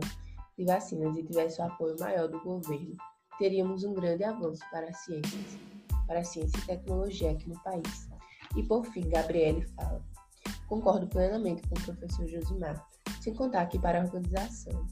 [0.58, 2.96] de vacinas e tivesse o apoio maior do governo,
[3.38, 5.58] teríamos um grande avanço para as ciências,
[6.06, 8.08] para a ciência e tecnologia aqui no país.
[8.56, 10.02] E por fim, Gabriele fala:
[10.66, 12.86] Concordo plenamente com o professor Josimar,
[13.20, 14.86] sem contar que para a organização,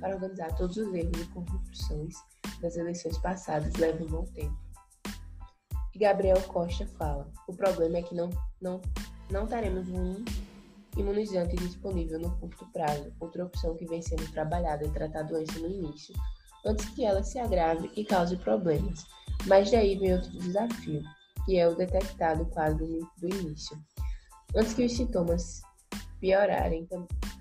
[0.00, 2.14] para organizar todos os erros e corrupções
[2.60, 4.56] das eleições passadas leva um bom tempo.
[5.94, 8.80] E Gabriel Costa fala: O problema é que não, não,
[9.30, 10.24] não teremos um
[10.96, 15.58] imunizante disponível no curto prazo, outra opção que vem sendo trabalhada é tratar a doença
[15.58, 16.14] no início,
[16.64, 19.04] antes que ela se agrave e cause problemas.
[19.46, 21.02] Mas daí vem outro desafio,
[21.44, 22.86] que é o detectar o quadro
[23.18, 23.76] do início.
[24.54, 25.62] Antes que os sintomas
[26.20, 26.86] piorarem,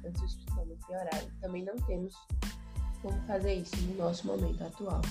[0.05, 2.13] antes os sintomas piorarem, também não temos
[3.01, 5.01] como fazer isso no nosso momento atual.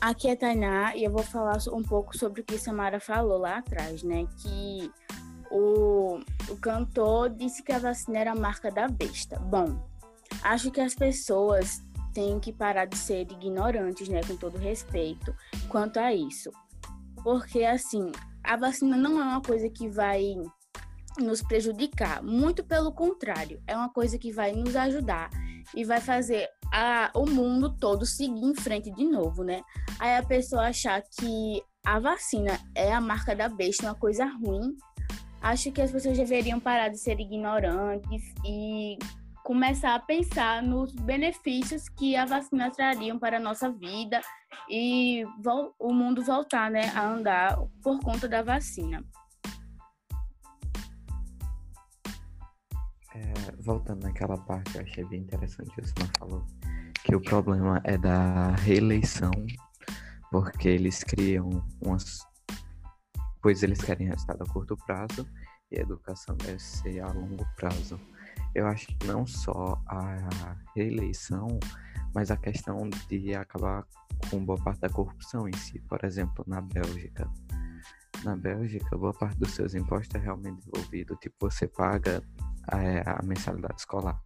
[0.00, 3.58] Aqui é Tainá e eu vou falar um pouco sobre o que Samara falou lá
[3.58, 4.26] atrás, né?
[4.42, 4.92] Que
[5.50, 9.38] o, o cantor disse que a vacina era a marca da besta.
[9.38, 9.82] Bom,
[10.44, 15.34] Acho que as pessoas têm que parar de ser ignorantes, né, com todo respeito,
[15.68, 16.50] quanto a isso.
[17.24, 20.36] Porque, assim, a vacina não é uma coisa que vai
[21.18, 25.30] nos prejudicar, muito pelo contrário, é uma coisa que vai nos ajudar
[25.74, 29.62] e vai fazer a, o mundo todo seguir em frente de novo, né?
[29.98, 34.76] Aí a pessoa achar que a vacina é a marca da besta, uma coisa ruim,
[35.40, 38.98] acho que as pessoas deveriam parar de ser ignorantes e
[39.44, 44.22] começar a pensar nos benefícios que a vacina trariam para a nossa vida
[44.70, 45.22] e
[45.78, 49.04] o mundo voltar né, a andar por conta da vacina.
[53.14, 56.44] É, voltando naquela parte, eu achei bem interessante o que falou,
[57.04, 59.30] que o problema é da reeleição,
[60.30, 62.20] porque eles criam umas.
[63.42, 65.28] Pois eles querem resultado a curto prazo
[65.70, 68.00] e a educação deve ser a longo prazo.
[68.54, 71.58] Eu acho que não só a reeleição,
[72.14, 73.84] mas a questão de acabar
[74.30, 75.80] com boa parte da corrupção em si.
[75.80, 77.28] Por exemplo, na Bélgica.
[78.22, 81.16] Na Bélgica, boa parte dos seus impostos é realmente devolvido.
[81.16, 82.22] Tipo, você paga
[82.68, 84.20] a, é, a mensalidade escolar.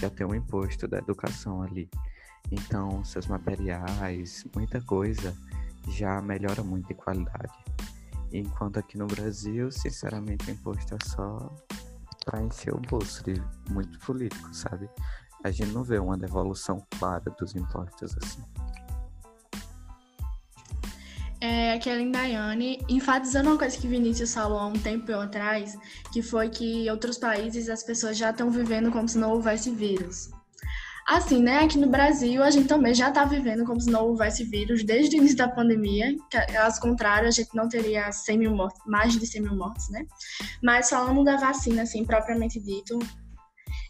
[0.00, 1.88] Já tem um imposto da educação ali.
[2.50, 5.36] Então, seus materiais, muita coisa
[5.88, 7.52] já melhora muito de qualidade.
[8.32, 11.54] Enquanto aqui no Brasil, sinceramente, o imposto é só
[12.24, 13.34] para encher o bolso de
[13.70, 14.88] muitos políticos, sabe?
[15.44, 18.42] A gente não vê uma devolução clara dos impostos assim.
[21.40, 25.76] É, aqui é a Lindaiane, enfatizando uma coisa que Vinícius falou há um tempo atrás,
[26.10, 29.70] que foi que em outros países as pessoas já estão vivendo como se não houvesse
[29.70, 30.30] vírus.
[31.06, 34.42] Assim, né, aqui no Brasil a gente também já está vivendo como se não houvesse
[34.42, 36.16] vírus desde o início da pandemia,
[36.50, 40.06] caso contrário a gente não teria 100 mil mortes, mais de 100 mil mortes, né?
[40.62, 42.98] Mas falando da vacina, assim, propriamente dito,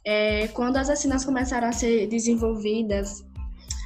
[0.04, 3.24] é, quando as vacinas começaram a ser desenvolvidas,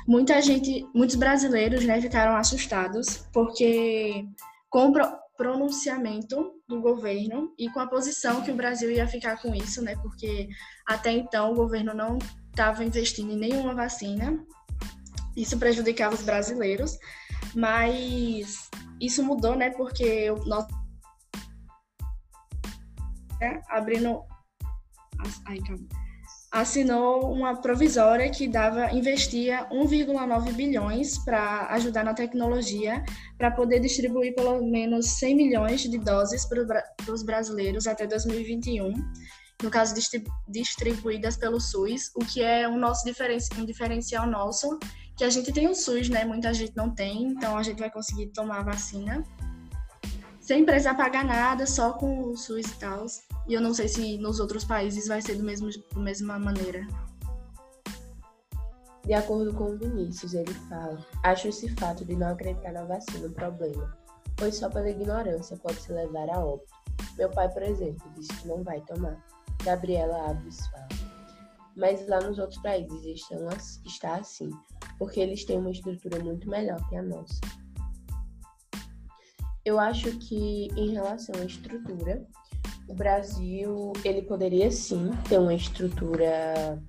[0.07, 4.25] muita gente, muitos brasileiros, né, ficaram assustados, porque
[4.71, 4.93] com o
[5.39, 9.95] pronunciamento do governo e com a posição que o Brasil ia ficar com isso, né,
[10.03, 10.49] porque
[10.85, 12.19] até então o governo não
[12.51, 14.45] estava investindo em nenhuma vacina,
[15.37, 16.99] isso prejudicava os brasileiros,
[17.55, 18.69] mas
[19.01, 20.69] isso mudou, né, porque o nosso
[23.41, 24.25] né, abrindo
[25.47, 26.08] ai, calma
[26.51, 33.05] assinou uma provisória que dava investia 1,9 bilhões para ajudar na tecnologia
[33.37, 38.93] para poder distribuir pelo menos 100 milhões de doses para os brasileiros até 2021
[39.63, 39.93] no caso
[40.47, 43.09] distribuídas pelo SUS, o que é um nosso
[43.59, 44.79] um diferencial nosso,
[45.17, 46.25] que a gente tem o SUS, né?
[46.25, 49.25] Muita gente não tem, então a gente vai conseguir tomar a vacina
[50.49, 53.05] sem precisar pagar nada, só com o SUS e tal.
[53.47, 56.87] E eu não sei se nos outros países vai ser do mesmo, da mesma maneira.
[59.05, 63.29] De acordo com o Vinícius, ele fala: Acho esse fato de não acreditar na vacina
[63.29, 63.95] um problema,
[64.39, 66.73] pois só pela ignorância pode se levar a óbito.
[67.19, 69.23] Meu pai, por exemplo, disse que não vai tomar.
[69.63, 70.89] Gabriela Alves fala.
[71.77, 73.47] Mas lá nos outros países estão,
[73.85, 74.49] está assim,
[74.99, 77.39] porque eles têm uma estrutura muito melhor que a nossa.
[79.69, 82.27] Eu acho que em relação à estrutura,
[82.89, 86.83] o Brasil ele poderia sim ter uma estrutura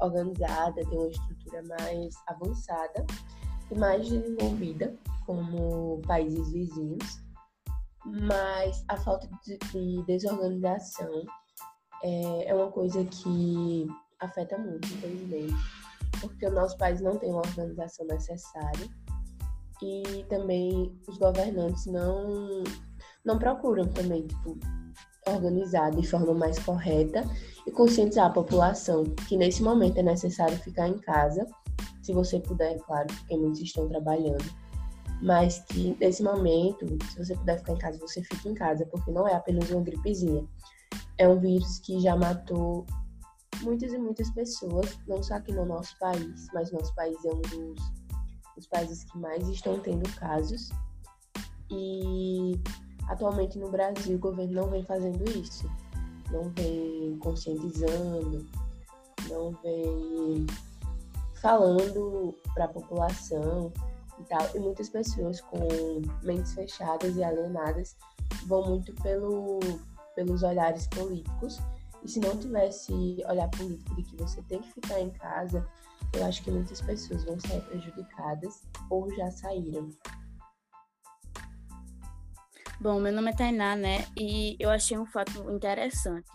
[0.00, 3.04] organizada, ter uma estrutura mais avançada
[3.68, 4.94] e mais desenvolvida
[5.26, 7.20] como países vizinhos,
[8.06, 11.24] mas a falta de desorganização
[12.04, 13.88] é, é uma coisa que
[14.20, 15.56] afeta muito, infelizmente,
[16.20, 18.88] porque o nosso país não tem uma organização necessária
[19.82, 22.62] e também os governantes não,
[23.24, 24.58] não procuram também, tipo,
[25.26, 27.24] organizar de forma mais correta
[27.66, 31.46] e conscientizar a população que nesse momento é necessário ficar em casa,
[32.02, 34.44] se você puder, claro, porque muitos estão trabalhando,
[35.22, 39.10] mas que nesse momento, se você puder ficar em casa, você fique em casa, porque
[39.10, 40.44] não é apenas uma gripezinha.
[41.18, 42.86] É um vírus que já matou
[43.62, 47.40] muitas e muitas pessoas, não só aqui no nosso país, mas nosso país é um
[47.42, 47.99] dos,
[48.60, 50.70] dos países que mais estão tendo casos.
[51.70, 52.60] E
[53.08, 55.70] atualmente no Brasil o governo não vem fazendo isso,
[56.30, 58.46] não vem conscientizando,
[59.28, 60.46] não vem
[61.40, 63.72] falando para a população
[64.18, 64.46] e tal.
[64.54, 65.58] E muitas pessoas com
[66.22, 67.96] mentes fechadas e alienadas
[68.46, 69.60] vão muito pelo,
[70.14, 71.60] pelos olhares políticos
[72.02, 72.92] e se não tivesse
[73.28, 75.66] olhar político de que você tem que ficar em casa,
[76.12, 79.88] eu acho que muitas pessoas vão sair prejudicadas ou já saíram.
[82.80, 84.06] Bom, meu nome é Tainá, né?
[84.16, 86.30] E eu achei um fato interessante.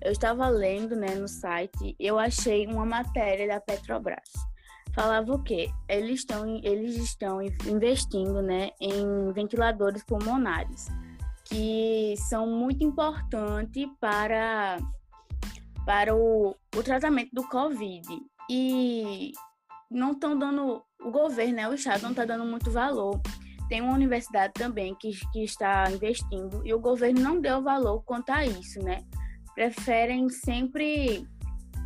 [0.00, 4.30] Eu estava lendo, né, no site, eu achei uma matéria da Petrobras.
[4.94, 5.70] Falava o quê?
[5.88, 10.88] Eles estão, eles estão investindo, né, em ventiladores pulmonares,
[11.44, 14.78] que são muito importantes para
[15.84, 18.06] para o, o tratamento do Covid.
[18.52, 19.30] E
[19.88, 23.20] não estão dando, o governo, né, o Estado não está dando muito valor.
[23.68, 28.30] Tem uma universidade também que, que está investindo e o governo não deu valor quanto
[28.30, 29.04] a isso, né?
[29.54, 31.24] Preferem sempre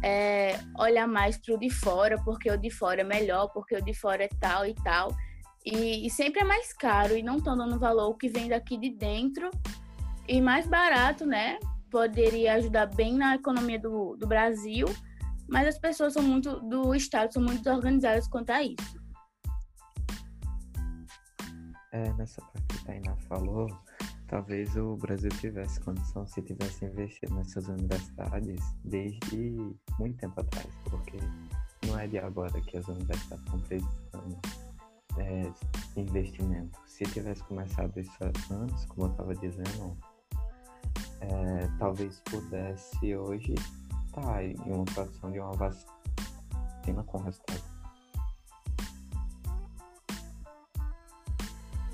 [0.03, 3.85] é, olhar mais para o de fora, porque o de fora é melhor, porque o
[3.85, 5.15] de fora é tal e tal.
[5.67, 8.79] E, e sempre é mais caro e não estão dando valor o que vem daqui
[8.79, 9.51] de dentro
[10.27, 11.59] e mais barato, né?
[11.95, 14.87] poderia ajudar bem na economia do, do Brasil,
[15.49, 19.05] mas as pessoas são muito do Estado são muito desorganizadas quanto a isso.
[21.93, 23.69] É, nessa parte que a Tainá falou,
[24.27, 31.19] talvez o Brasil tivesse condição se tivesse investido nessas universidades desde muito tempo atrás, porque
[31.87, 34.41] não é de agora que as universidades estão precisando
[35.19, 35.53] é,
[35.97, 36.79] investimento.
[36.87, 38.13] Se tivesse começado isso
[38.51, 39.97] antes, como eu estava dizendo,
[41.21, 43.55] é, talvez pudesse hoje
[44.15, 47.75] tá em uma produção de uma vacina com resultado.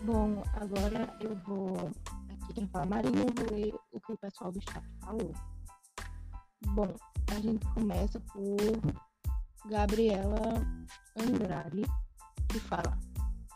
[0.05, 1.91] Bom, agora eu vou.
[2.31, 5.33] Aqui quem fala Marinha, eu vou ler o que o pessoal do chat falou.
[6.69, 6.95] Bom,
[7.31, 8.57] a gente começa por
[9.67, 10.41] Gabriela
[11.17, 11.83] Andrade,
[12.49, 12.99] que fala: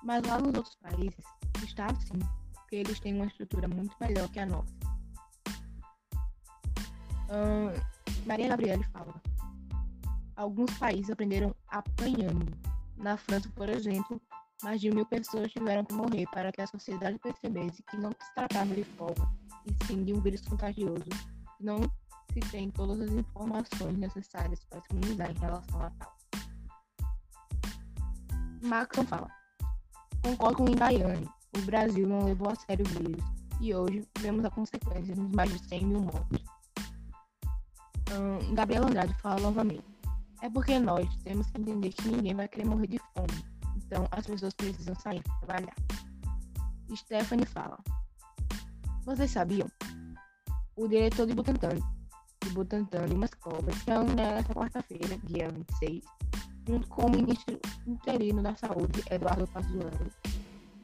[0.02, 1.24] Mas lá nos outros países
[1.62, 2.18] está assim,
[2.52, 4.74] porque eles têm uma estrutura muito melhor que a nossa.
[7.30, 7.93] Hum,
[8.26, 9.14] Maria Gabriele fala:
[10.36, 12.56] Alguns países aprenderam apanhando.
[12.96, 14.20] Na França, por exemplo,
[14.62, 18.34] mais de mil pessoas tiveram que morrer para que a sociedade percebesse que não se
[18.34, 19.28] tratava de folga,
[19.66, 21.08] e sim de um vírus contagioso.
[21.60, 21.80] Não
[22.32, 26.16] se tem todas as informações necessárias para se imunizar em relação a tal.
[28.62, 29.28] Maxon fala:
[30.22, 31.28] Concordo com Indaiane.
[31.56, 33.24] O Brasil não levou a sério o vírus
[33.60, 36.53] e hoje vemos a consequência de mais de 100 mil mortos.
[38.12, 39.84] Hum, Gabriel Andrade fala novamente:
[40.42, 43.44] É porque nós temos que entender que ninguém vai querer morrer de fome.
[43.76, 45.74] Então as pessoas precisam sair para trabalhar.
[46.94, 47.78] Stephanie fala:
[49.04, 49.68] Vocês sabiam?
[50.76, 51.78] O diretor de Butantan
[52.44, 56.02] de Butantan e umas cobras se reúne nesta quarta-feira, dia 26,
[56.66, 60.10] junto com o ministro interino da Saúde, Eduardo Pazuello,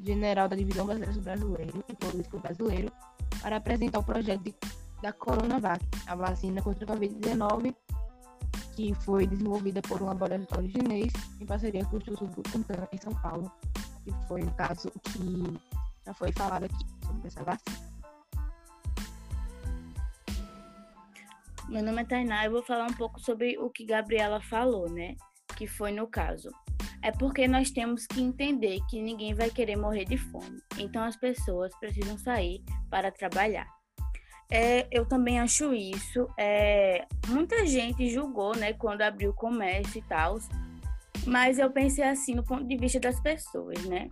[0.03, 2.93] general da Divisão Brasileira Brasileiro e político brasileiro,
[3.43, 4.55] para apresentar o projeto de,
[5.03, 7.75] da Coronavac, a vacina contra a Covid-19,
[8.75, 13.15] que foi desenvolvida por um laboratório chinês em parceria com o Instituto Butantan em São
[13.15, 13.51] Paulo,
[14.05, 15.61] que foi um caso que
[16.05, 17.91] já foi falado aqui sobre essa vacina.
[21.69, 24.91] Meu nome é Tainá e eu vou falar um pouco sobre o que Gabriela falou,
[24.91, 25.15] né?
[25.57, 26.51] Que foi no caso.
[27.03, 30.61] É porque nós temos que entender que ninguém vai querer morrer de fome.
[30.79, 33.80] Então as pessoas precisam sair para trabalhar.
[34.51, 36.29] É, eu também acho isso.
[36.39, 40.39] É, muita gente julgou, né, quando abriu o comércio e tal.
[41.27, 44.09] Mas eu pensei assim, no ponto de vista das pessoas, né?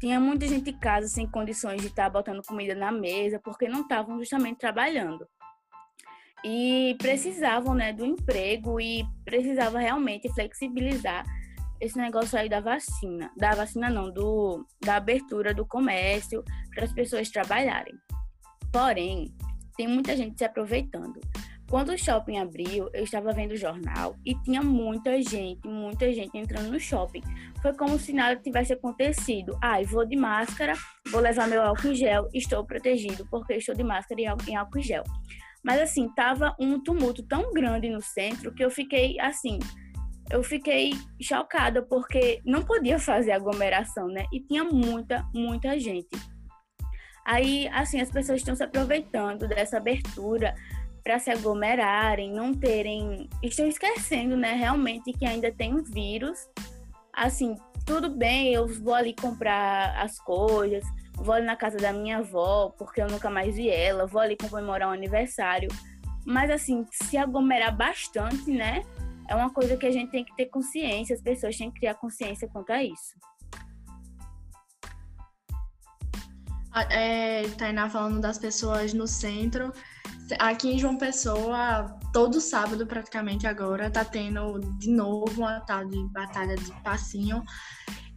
[0.00, 3.82] Tinha muita gente em casa sem condições de estar botando comida na mesa, porque não
[3.82, 5.26] estavam justamente trabalhando
[6.44, 11.24] e precisavam né, do emprego e precisava realmente flexibilizar
[11.80, 16.92] esse negócio aí da vacina, da vacina não, do, da abertura do comércio para as
[16.92, 17.94] pessoas trabalharem.
[18.72, 19.34] Porém,
[19.76, 21.20] tem muita gente se aproveitando.
[21.68, 26.36] Quando o shopping abriu, eu estava vendo o jornal e tinha muita gente, muita gente
[26.36, 27.22] entrando no shopping.
[27.62, 29.58] Foi como se nada tivesse acontecido.
[29.62, 30.74] Ai, ah, vou de máscara,
[31.10, 34.78] vou levar meu álcool em gel, estou protegido porque estou de máscara e em álcool
[34.78, 35.02] em gel.
[35.64, 39.58] Mas assim, tava um tumulto tão grande no centro que eu fiquei assim,
[40.30, 44.24] eu fiquei chocada porque não podia fazer aglomeração, né?
[44.32, 46.08] E tinha muita, muita gente.
[47.24, 50.54] Aí, assim, as pessoas estão se aproveitando dessa abertura
[51.02, 56.48] para se aglomerarem, não terem, estão esquecendo, né, realmente que ainda tem um vírus.
[57.12, 60.84] Assim, tudo bem, eu vou ali comprar as coisas,
[61.16, 64.36] vou ali na casa da minha avó, porque eu nunca mais vi ela, vou ali
[64.36, 65.68] comemorar um aniversário.
[66.24, 68.84] Mas, assim, se aglomerar bastante, né?
[69.28, 71.94] É uma coisa que a gente tem que ter consciência, as pessoas têm que criar
[71.94, 73.16] consciência quanto a isso.
[76.90, 79.72] É, Tainá falando das pessoas no centro.
[80.38, 86.02] Aqui em João Pessoa, todo sábado praticamente agora, tá tendo de novo uma tal de
[86.08, 87.42] batalha de passinho.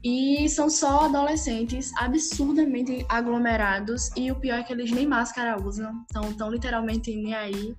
[0.04, 4.12] E são só adolescentes absurdamente aglomerados.
[4.16, 5.92] E o pior é que eles nem máscara usam.
[6.10, 7.76] Então, estão literalmente nem aí.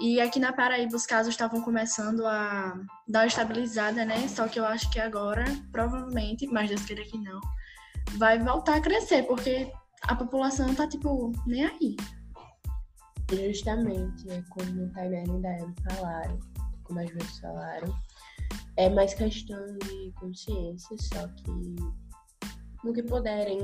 [0.00, 2.78] E aqui na Paraíba os casos estavam começando a
[3.08, 4.28] dar uma estabilizada, né?
[4.28, 7.40] Só que eu acho que agora, provavelmente, mas Deus queira que não,
[8.18, 9.72] vai voltar a crescer, porque
[10.02, 11.96] a população tá, tipo, nem aí.
[13.30, 16.38] Justamente, é como o Tainá e Daiane falaram,
[16.84, 17.92] como as vezes falaram,
[18.76, 21.50] é mais questão de consciência, só que
[22.84, 23.58] no que puderem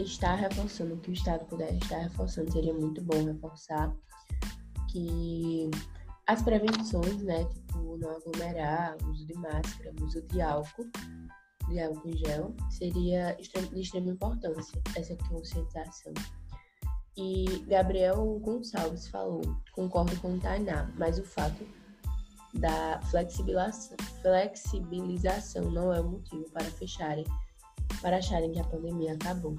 [0.00, 3.94] estar reforçando, o que o Estado puder estar reforçando, seria muito bom reforçar
[4.90, 5.70] que
[6.26, 10.90] as prevenções, né, tipo não aglomerar, uso de máscara, uso de álcool,
[11.68, 16.12] de álcool em gel, seria de extrema importância essa conscientização.
[17.16, 19.42] E Gabriel Gonçalves falou:
[19.72, 21.66] concordo com Tainá, mas o fato
[22.54, 27.24] da flexibilização, flexibilização não é o motivo para fecharem,
[28.00, 29.56] para acharem que a pandemia acabou.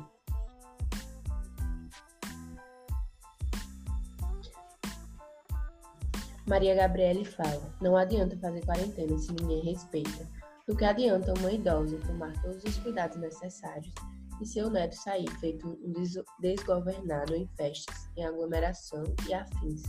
[6.47, 10.34] Maria Gabriele fala: Não adianta fazer quarentena se ninguém respeita.
[10.67, 13.93] Do que adianta uma idosa tomar todos os cuidados necessários
[14.41, 15.93] e seu neto sair feito um
[16.39, 19.83] desgovernado em festas, em aglomeração e afins.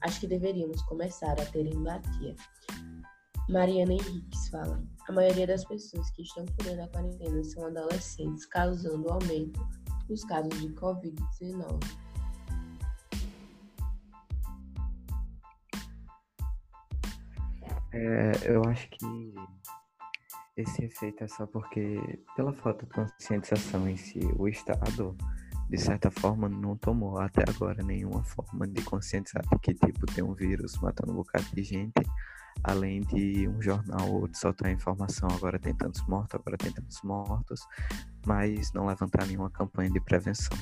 [0.00, 2.34] Acho que deveríamos começar a ter empatia.
[3.50, 9.12] Mariana Henriques fala: A maioria das pessoas que estão furando a quarentena são adolescentes, causando
[9.12, 9.60] aumento
[10.08, 11.80] nos casos de Covid-19.
[17.92, 19.34] É, eu acho que
[20.56, 22.00] esse efeito é só porque,
[22.36, 25.16] pela falta de conscientização em si, o Estado,
[25.68, 30.22] de certa forma, não tomou até agora nenhuma forma de conscientizar de que, tipo, tem
[30.22, 32.02] um vírus matando um bocado de gente,
[32.62, 37.60] além de um jornal ou soltar informação, agora tem tantos mortos, agora tem tantos mortos,
[38.24, 40.56] mas não levantar nenhuma campanha de prevenção.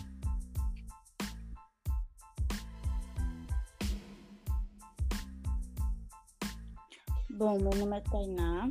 [7.29, 8.71] Bom, meu nome é Tainá.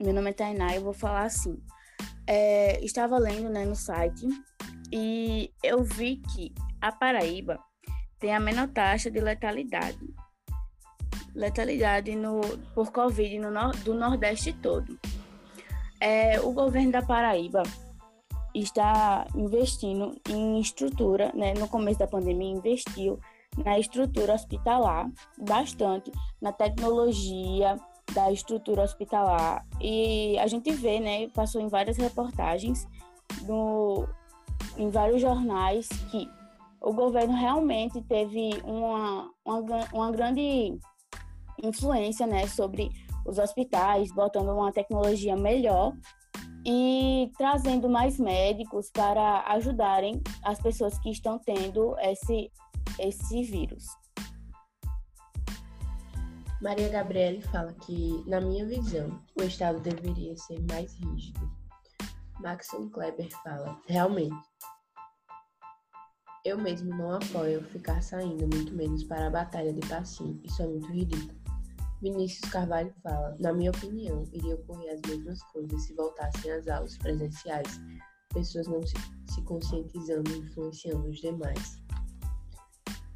[0.00, 1.60] Meu nome é Tainá e eu vou falar assim.
[2.24, 4.28] É, estava lendo né, no site
[4.92, 7.58] e eu vi que a Paraíba
[8.20, 9.98] tem a menor taxa de letalidade.
[11.34, 12.40] Letalidade no,
[12.76, 13.50] por Covid no,
[13.84, 14.96] do Nordeste todo.
[16.00, 17.64] É, o governo da Paraíba
[18.54, 21.54] está investindo em estrutura, né?
[21.54, 23.18] No começo da pandemia, investiu
[23.64, 27.76] na estrutura hospitalar, bastante na tecnologia
[28.12, 29.66] da estrutura hospitalar.
[29.80, 32.86] E a gente vê, né, passou em várias reportagens,
[33.46, 34.06] no,
[34.76, 36.28] em vários jornais, que
[36.80, 40.78] o governo realmente teve uma, uma, uma grande
[41.62, 42.90] influência né, sobre
[43.26, 45.92] os hospitais, botando uma tecnologia melhor
[46.64, 52.50] e trazendo mais médicos para ajudarem as pessoas que estão tendo esse,
[52.98, 53.84] esse vírus.
[56.60, 61.48] Maria Gabriele fala que, na minha visão, o Estado deveria ser mais rígido.
[62.40, 64.36] Maxon Kleber fala, realmente,
[66.44, 70.66] eu mesmo não apoio ficar saindo, muito menos para a batalha de passinho, isso é
[70.66, 71.38] muito ridículo.
[72.02, 76.96] Vinícius Carvalho fala, na minha opinião, iria ocorrer as mesmas coisas se voltassem às aulas
[76.98, 77.80] presenciais,
[78.34, 78.94] pessoas não se,
[79.32, 81.82] se conscientizando e influenciando os demais.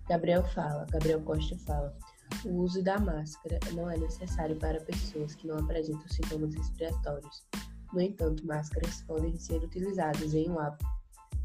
[0.09, 1.97] Gabriel fala, Gabriel Costa fala,
[2.45, 7.45] o uso da máscara não é necessário para pessoas que não apresentam sintomas respiratórios.
[7.93, 10.87] No entanto, máscaras podem ser utilizadas em, um hábito,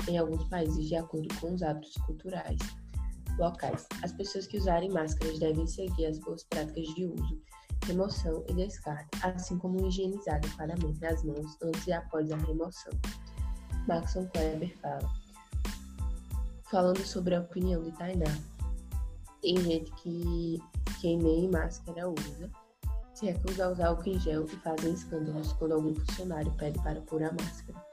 [0.07, 2.59] em alguns países de acordo com os hábitos culturais
[3.38, 3.85] locais.
[4.03, 7.41] As pessoas que usarem máscaras devem seguir as boas práticas de uso,
[7.85, 12.93] remoção e descarte, assim como higienizar adequadamente as mãos antes e após a remoção.
[13.88, 15.09] Maxon Kleber fala.
[16.69, 18.38] Falando sobre a opinião de Tainá,
[19.41, 20.61] tem gente que,
[20.99, 22.49] quem nem máscara usa,
[23.13, 27.01] se recusa a usar álcool em gel e fazem escândalos quando algum funcionário pede para
[27.01, 27.88] pôr a máscara.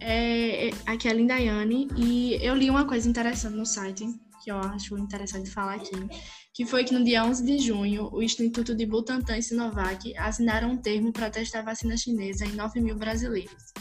[0.00, 4.06] É, aqui é a Lindaiane e eu li uma coisa interessante no site
[4.42, 6.08] que eu acho interessante falar aqui,
[6.54, 10.70] que foi que no dia 11 de junho, o Instituto de Butantan e Sinovac assinaram
[10.70, 13.72] um termo para testar a vacina chinesa em 9 mil brasileiros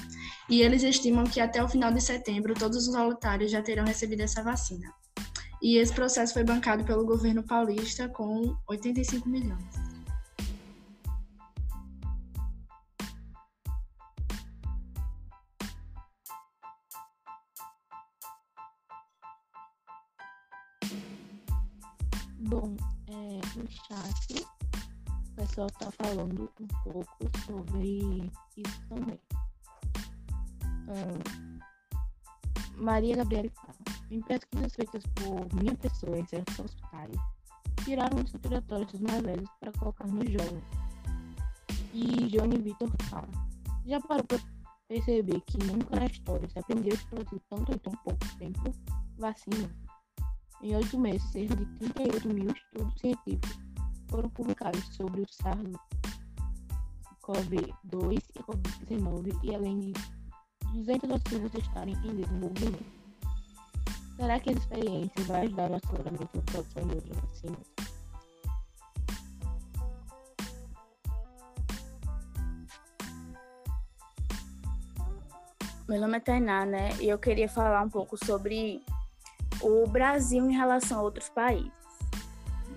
[0.50, 4.22] e eles estimam que até o final de setembro todos os voluntários já terão recebido
[4.22, 4.94] essa vacina.
[5.62, 9.88] E esse processo foi bancado pelo governo paulista com 85 milhões.
[22.40, 22.78] Bom,
[23.10, 24.46] é, no chat
[25.32, 29.20] o pessoal está falando um pouco sobre isso também.
[32.78, 33.52] Maria Gabriela.
[34.10, 37.14] Em pesquisas feitas por minha pessoa em certos hospitais,
[37.84, 40.64] tiraram os respiratórios dos mais velhos para colocar no jovem.
[41.94, 43.28] E Johnny Vitor fala.
[43.86, 44.40] Já parou para
[44.88, 48.72] perceber que nunca na história se aprendeu a produzir tanto em tão pouco tempo
[49.18, 49.70] vacina?
[50.62, 53.60] Em oito meses, cerca de 38 mil estudos científicos
[54.10, 60.17] foram publicados sobre o SARS-CoV-2 e Covid-19 e além disso
[60.74, 62.86] 200 vacinas estarem em desenvolvimento.
[64.16, 67.88] Será que essa experiência vai ajudar no aceleramento da produção de outras vacinas?
[75.88, 76.90] Meu nome é Tainá, né?
[77.00, 78.84] E eu queria falar um pouco sobre
[79.62, 81.72] o Brasil em relação a outros países.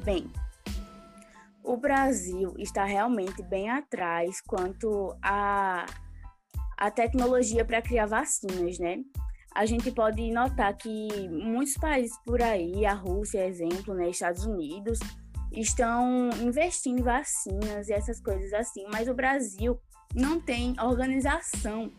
[0.05, 0.31] Bem,
[1.65, 5.87] o Brasil está realmente bem atrás quanto a,
[6.81, 9.05] a tecnologia para criar vacinas, né?
[9.55, 14.99] A gente pode notar que muitos países por aí, a Rússia, exemplo, né, Estados Unidos,
[15.53, 19.79] estão investindo em vacinas e essas coisas assim, mas o Brasil
[20.15, 21.93] não tem organização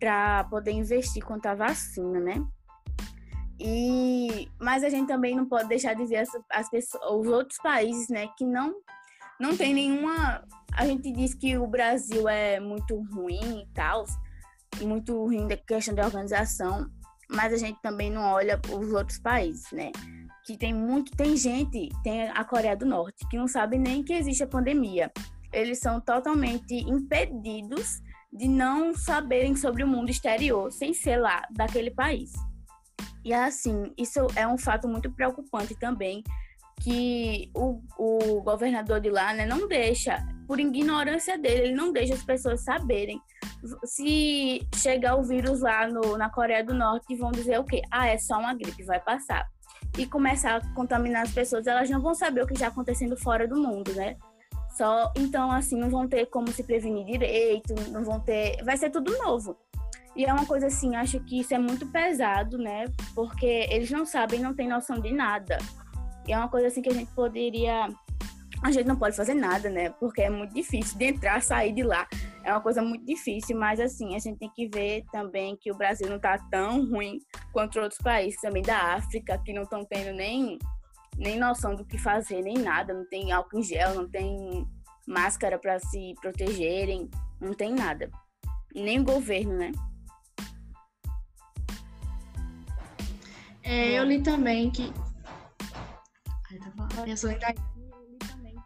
[0.00, 2.44] para poder investir quanto à vacina, né?
[3.60, 7.58] E mas a gente também não pode deixar de ver as, as pessoas, os outros
[7.58, 8.74] países, né, que não
[9.38, 10.44] não tem nenhuma.
[10.72, 14.04] A gente diz que o Brasil é muito ruim e tal,
[14.80, 16.90] muito ruim da questão de organização,
[17.28, 19.90] mas a gente também não olha os outros países, né?
[20.46, 24.12] Que tem muito, tem gente, tem a Coreia do Norte, que não sabe nem que
[24.12, 25.10] existe a pandemia.
[25.52, 28.00] Eles são totalmente impedidos
[28.32, 32.32] de não saberem sobre o mundo exterior, sem ser lá daquele país.
[33.24, 36.22] E assim, isso é um fato muito preocupante também,
[36.82, 42.14] que o, o governador de lá né, não deixa, por ignorância dele, ele não deixa
[42.14, 43.20] as pessoas saberem.
[43.84, 47.82] Se chegar o vírus lá no, na Coreia do Norte, vão dizer o quê?
[47.90, 49.46] Ah, é só uma gripe, vai passar.
[49.98, 53.46] E começar a contaminar as pessoas, elas não vão saber o que está acontecendo fora
[53.46, 54.16] do mundo, né?
[54.76, 58.62] Só, então, assim, não vão ter como se prevenir direito, não vão ter.
[58.64, 59.56] Vai ser tudo novo.
[60.16, 62.84] E é uma coisa assim, acho que isso é muito pesado, né?
[63.14, 65.58] Porque eles não sabem, não têm noção de nada.
[66.26, 67.88] E é uma coisa assim que a gente poderia.
[68.64, 69.90] A gente não pode fazer nada, né?
[69.90, 72.08] Porque é muito difícil de entrar, sair de lá.
[72.42, 75.76] É uma coisa muito difícil, mas assim, a gente tem que ver também que o
[75.76, 77.18] Brasil não está tão ruim
[77.52, 80.58] quanto outros países também da África, que não estão tendo nem,
[81.18, 82.94] nem noção do que fazer, nem nada.
[82.94, 84.66] Não tem álcool em gel, não tem
[85.06, 88.10] máscara para se protegerem, não tem nada.
[88.74, 89.72] Nem o governo, né?
[93.62, 94.90] É, eu li também que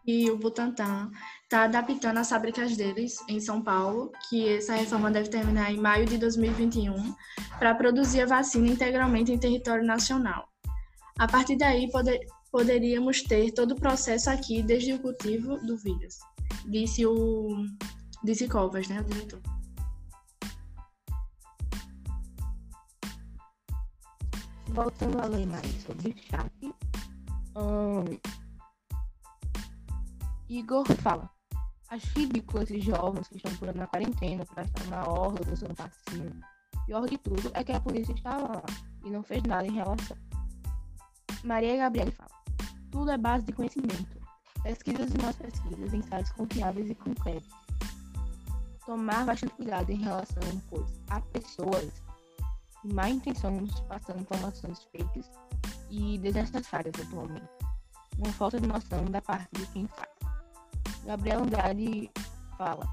[0.09, 1.11] e o Butantan
[1.43, 6.07] está adaptando as fábricas deles em São Paulo, que essa reforma deve terminar em maio
[6.07, 7.15] de 2021,
[7.59, 10.49] para produzir a vacina integralmente em território nacional.
[11.19, 16.17] A partir daí, poder, poderíamos ter todo o processo aqui, desde o cultivo do vírus,
[16.67, 17.67] disse o
[18.25, 19.43] disse Covas, né, o diretor.
[24.69, 26.51] Voltando a ler mais sobre o chat,
[30.49, 31.31] Igor fala.
[31.91, 36.41] As ridículas e jovens que estão por na quarentena para estar na orla São Passinho.
[36.87, 38.65] Pior de tudo é que a polícia estava lá
[39.05, 40.17] e não fez nada em relação.
[41.45, 42.31] Maria Gabriela fala.
[42.91, 44.19] Tudo é base de conhecimento.
[44.63, 47.51] Pesquisas e mais pesquisas em sites confiáveis e concretos.
[48.87, 51.93] Tomar bastante cuidado em relação, pois há pessoas
[52.83, 55.31] de má intenção nos passando informações fakes
[55.91, 57.49] e desnecessárias atualmente.
[58.17, 60.38] Uma falta de noção da parte de quem faz.
[61.05, 62.11] Gabriel Andrade
[62.57, 62.87] fala: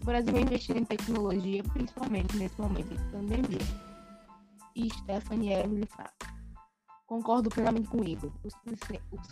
[0.00, 3.58] O Brasil vai investir em tecnologia, principalmente nesse momento de pandemia.
[4.74, 6.12] E Stephanie Evelyn fala:
[7.06, 8.32] Concordo plenamente com Igor.
[8.44, 8.54] Os,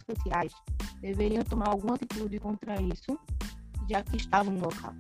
[0.03, 0.53] policiais
[1.01, 3.19] deveriam tomar alguma atitude contra isso,
[3.89, 4.93] já que estavam no local.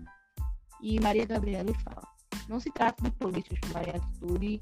[0.80, 2.06] E Maria Gabriela fala:
[2.48, 4.60] Não se trata de polícias tomarem atitude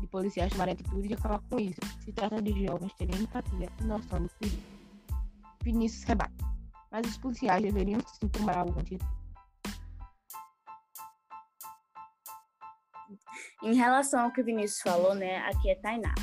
[0.00, 1.80] de policiais tomarem atitude de acabar com isso.
[2.00, 4.62] Se trata de jovens terem empatia e noção do perigo.
[5.62, 6.45] Vinícius rebate.
[6.96, 9.04] Mas os policiais deveriam sim tomar alguma atitude.
[13.62, 16.14] Em relação ao que o Vinícius falou, né, aqui é Tainá.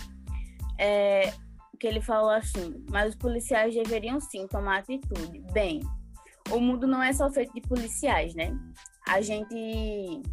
[0.80, 1.32] É,
[1.80, 5.41] que ele falou assim, mas os policiais deveriam sim tomar atitude.
[5.51, 5.80] Bem,
[6.49, 8.57] o mundo não é só feito de policiais, né?
[9.07, 10.24] A gente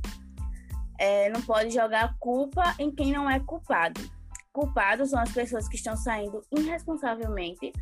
[0.99, 4.01] é, não pode jogar culpa em quem não é culpado.
[4.55, 7.73] Culpados são as pessoas que estão saindo irresponsavelmente.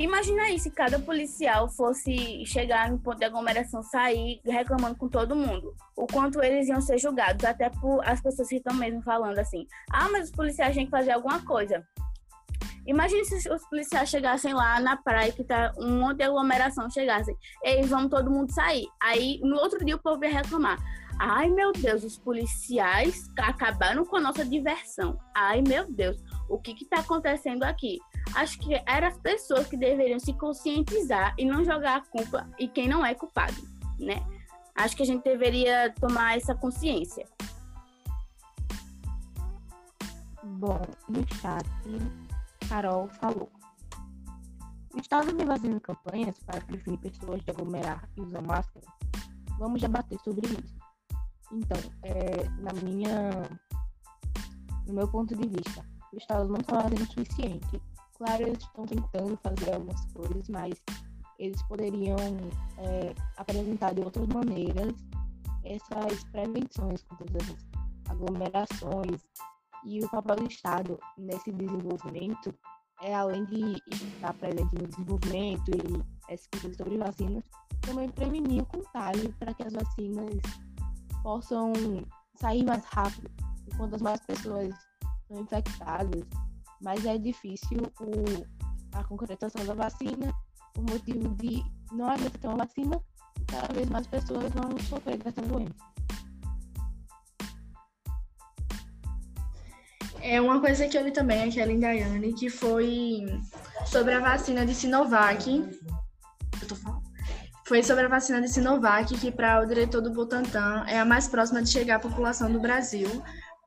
[0.00, 5.36] Imagina aí se cada policial fosse chegar no ponto de aglomeração, sair reclamando com todo
[5.36, 5.74] mundo.
[5.94, 9.66] O quanto eles iam ser julgados, até por as pessoas que estão mesmo falando assim:
[9.92, 11.86] ah, mas os policiais têm que fazer alguma coisa.
[12.86, 17.36] Imagina se os policiais chegassem lá na praia, que tá um monte de aglomeração, chegassem,
[17.62, 18.86] ei, vamos todo mundo sair.
[19.02, 20.78] Aí no outro dia o povo ia reclamar:
[21.18, 25.18] Ai, meu Deus, os policiais acabaram com a nossa diversão.
[25.36, 26.16] Ai, meu Deus,
[26.48, 27.98] o que está acontecendo aqui?
[28.34, 32.68] Acho que eram as pessoas que deveriam se conscientizar e não jogar a culpa e
[32.68, 33.60] quem não é culpado,
[33.98, 34.24] né?
[34.74, 37.26] Acho que a gente deveria tomar essa consciência.
[40.42, 41.66] Bom, no chat,
[42.68, 43.50] Carol falou.
[44.94, 48.86] O Estado vem fazendo campanhas para prevenir pessoas de aglomerar e usar máscara.
[49.58, 50.78] Vamos debater sobre isso.
[51.52, 53.48] Então, é, na minha,
[54.86, 57.82] no meu ponto de vista, o Estado não está fazendo o suficiente.
[58.20, 60.74] Claro, eles estão tentando fazer algumas coisas, mas
[61.38, 62.18] eles poderiam
[62.76, 64.92] é, apresentar de outras maneiras
[65.64, 69.22] essas prevenções contra as aglomerações
[69.86, 72.54] e o papel do Estado nesse desenvolvimento
[73.00, 77.42] é além de estar presente no desenvolvimento e pesquisas sobre vacinas,
[77.80, 80.34] também prevenir o contágio para que as vacinas
[81.22, 81.72] possam
[82.34, 83.30] sair mais rápido.
[83.66, 84.74] E quantas mais pessoas
[85.26, 86.26] são infectadas,
[86.80, 88.46] mais é difícil o,
[88.96, 90.32] a concretação da vacina,
[90.72, 91.62] por motivo de
[91.92, 93.00] não haver ter uma vacina,
[93.46, 95.74] cada vez mais pessoas vão sofrer dessa doença.
[100.22, 103.26] É uma coisa que eu li também, aquela em Daiane, que foi
[103.86, 105.64] sobre a vacina de Sinovac.
[107.66, 111.26] Foi sobre a vacina de Sinovac, que para o diretor do Butantan é a mais
[111.26, 113.08] próxima de chegar à população do Brasil,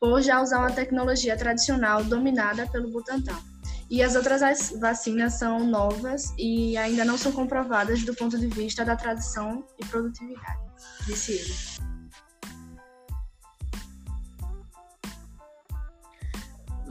[0.03, 3.39] por já usar uma tecnologia tradicional dominada pelo Butantan.
[3.89, 4.41] E as outras
[4.77, 9.85] vacinas são novas e ainda não são comprovadas do ponto de vista da tradição e
[9.85, 10.59] produtividade,
[11.05, 11.53] disse ele.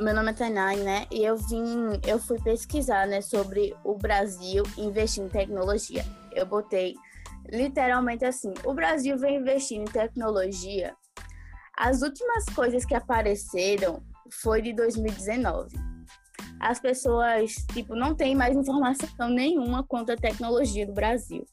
[0.03, 1.07] Meu nome é Tainai, né?
[1.11, 6.03] E eu vim, eu fui pesquisar, né, sobre o Brasil investir em tecnologia.
[6.33, 6.95] Eu botei
[7.51, 10.97] literalmente assim: o Brasil vem investindo em tecnologia.
[11.77, 14.03] As últimas coisas que apareceram
[14.43, 15.75] foi de 2019.
[16.61, 21.45] As pessoas, tipo, não têm mais informação nenhuma quanto à tecnologia do Brasil.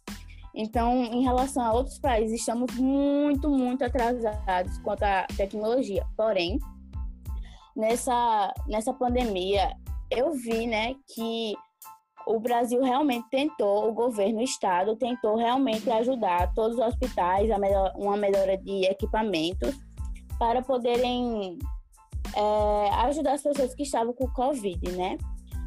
[0.54, 6.06] Então, em relação a outros países, estamos muito, muito atrasados quanto à tecnologia.
[6.18, 6.60] Porém,
[7.76, 9.72] nessa, nessa pandemia,
[10.12, 11.54] eu vi, né, que
[12.28, 17.58] o Brasil realmente tentou, o governo, o Estado, tentou realmente ajudar todos os hospitais a
[17.58, 19.76] melhor, uma melhora de equipamentos
[20.40, 21.60] para poderem
[22.34, 25.18] é, ajudar as pessoas que estavam com Covid, né?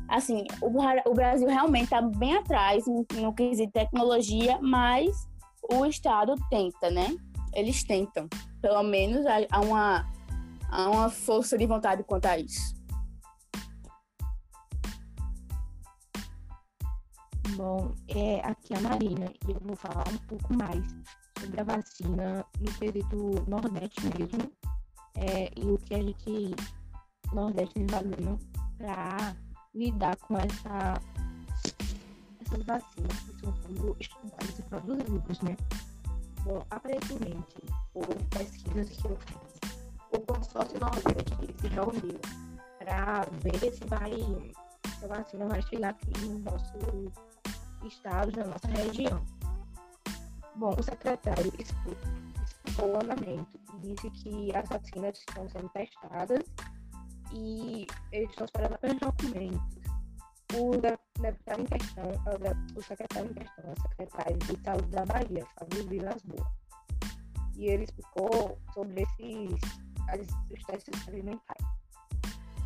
[0.08, 0.66] Assim, o,
[1.10, 5.28] o Brasil realmente está bem atrás no, no quesito tecnologia, mas
[5.72, 7.14] o Estado tenta, né?
[7.54, 8.28] Eles tentam.
[8.60, 10.10] Pelo menos há uma
[10.70, 12.74] há uma força de vontade quanto a isso.
[17.56, 20.82] Bom, é aqui a Marina e eu vou falar um pouco mais
[21.42, 24.52] sobre a vacina no quesito Nordeste mesmo
[25.16, 26.54] é, e o que a gente
[27.32, 28.38] Nordeste vem fazendo
[28.78, 29.36] para
[29.74, 31.00] lidar com essa,
[32.40, 35.56] essas vacinas que são sendo estudadas e produzidas, né?
[36.44, 37.56] Bom, aparentemente,
[37.92, 39.70] por pesquisas que eu fiz,
[40.12, 42.20] o consórcio Nordeste se reuniu
[42.78, 44.12] para ver se vai
[44.98, 47.12] se a vacina vai chegar aqui no nosso
[47.84, 49.41] estado, na nossa região.
[50.56, 56.44] Bom, o secretário explicou o andamento e disse que as vacinas estão sendo testadas
[57.32, 59.82] e eles estão esperando apenas documentos.
[60.54, 60.72] O
[61.20, 62.04] deputado em questão,
[62.76, 66.48] o secretário em questão, o secretário de saúde da Bahia, Fábio Vilas Boas.
[67.56, 69.82] E ele explicou sobre esses
[70.50, 71.64] os testes experimentais.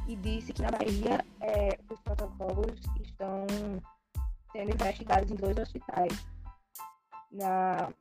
[0.09, 3.47] E disse que na Bahia é, os protocolos estão
[4.53, 6.27] sendo investigados em dois hospitais.
[7.37, 7.93] Na,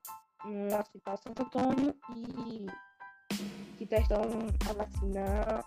[0.46, 2.66] um hospital Santo Antônio e
[3.78, 4.22] que testam
[4.70, 5.66] a vacina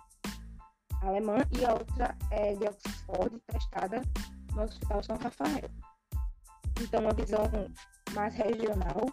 [1.02, 4.02] alemã e a outra é de Oxford, testada
[4.54, 5.70] no Hospital São Rafael.
[6.80, 7.42] Então, uma visão
[8.14, 9.06] mais regional,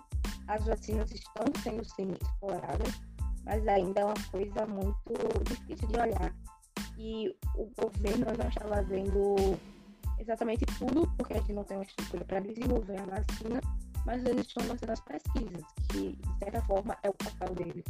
[0.47, 2.93] as vacinas estão sendo sim exploradas
[3.45, 6.36] mas ainda é uma coisa muito difícil de olhar.
[6.97, 9.58] E o governo não está fazendo
[10.20, 13.62] exatamente tudo, porque a gente não tem uma estrutura para desenvolver a vacina,
[14.06, 17.86] mas eles estão fazendo as pesquisas, que de certa forma é o papel deles.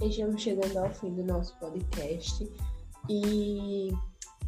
[0.00, 2.50] Estamos chegando ao fim do nosso podcast
[3.08, 3.92] e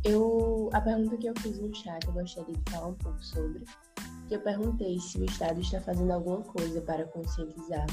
[0.02, 3.64] eu a pergunta que eu fiz no chat eu gostaria de falar um pouco sobre
[4.28, 7.86] que eu perguntei se o Estado está fazendo alguma coisa para conscientizar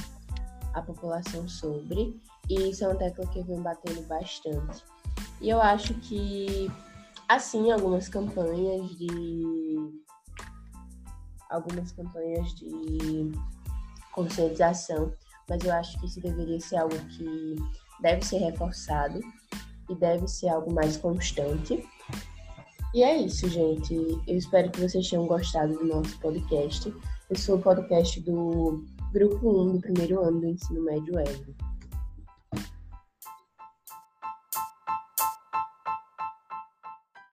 [0.73, 2.19] a população sobre
[2.49, 4.83] e isso é uma tecla que eu venho batendo bastante
[5.41, 6.71] e eu acho que
[7.27, 9.07] assim algumas campanhas de
[11.49, 13.31] algumas campanhas de
[14.13, 15.11] conscientização
[15.49, 17.55] mas eu acho que isso deveria ser algo que
[17.99, 19.19] deve ser reforçado
[19.89, 21.87] e deve ser algo mais constante.
[22.93, 23.93] E é isso, gente.
[24.27, 26.93] Eu espero que vocês tenham gostado do nosso podcast.
[27.29, 28.83] Eu sou o podcast do
[29.13, 31.70] Grupo 1 do primeiro ano do ensino médio Evo.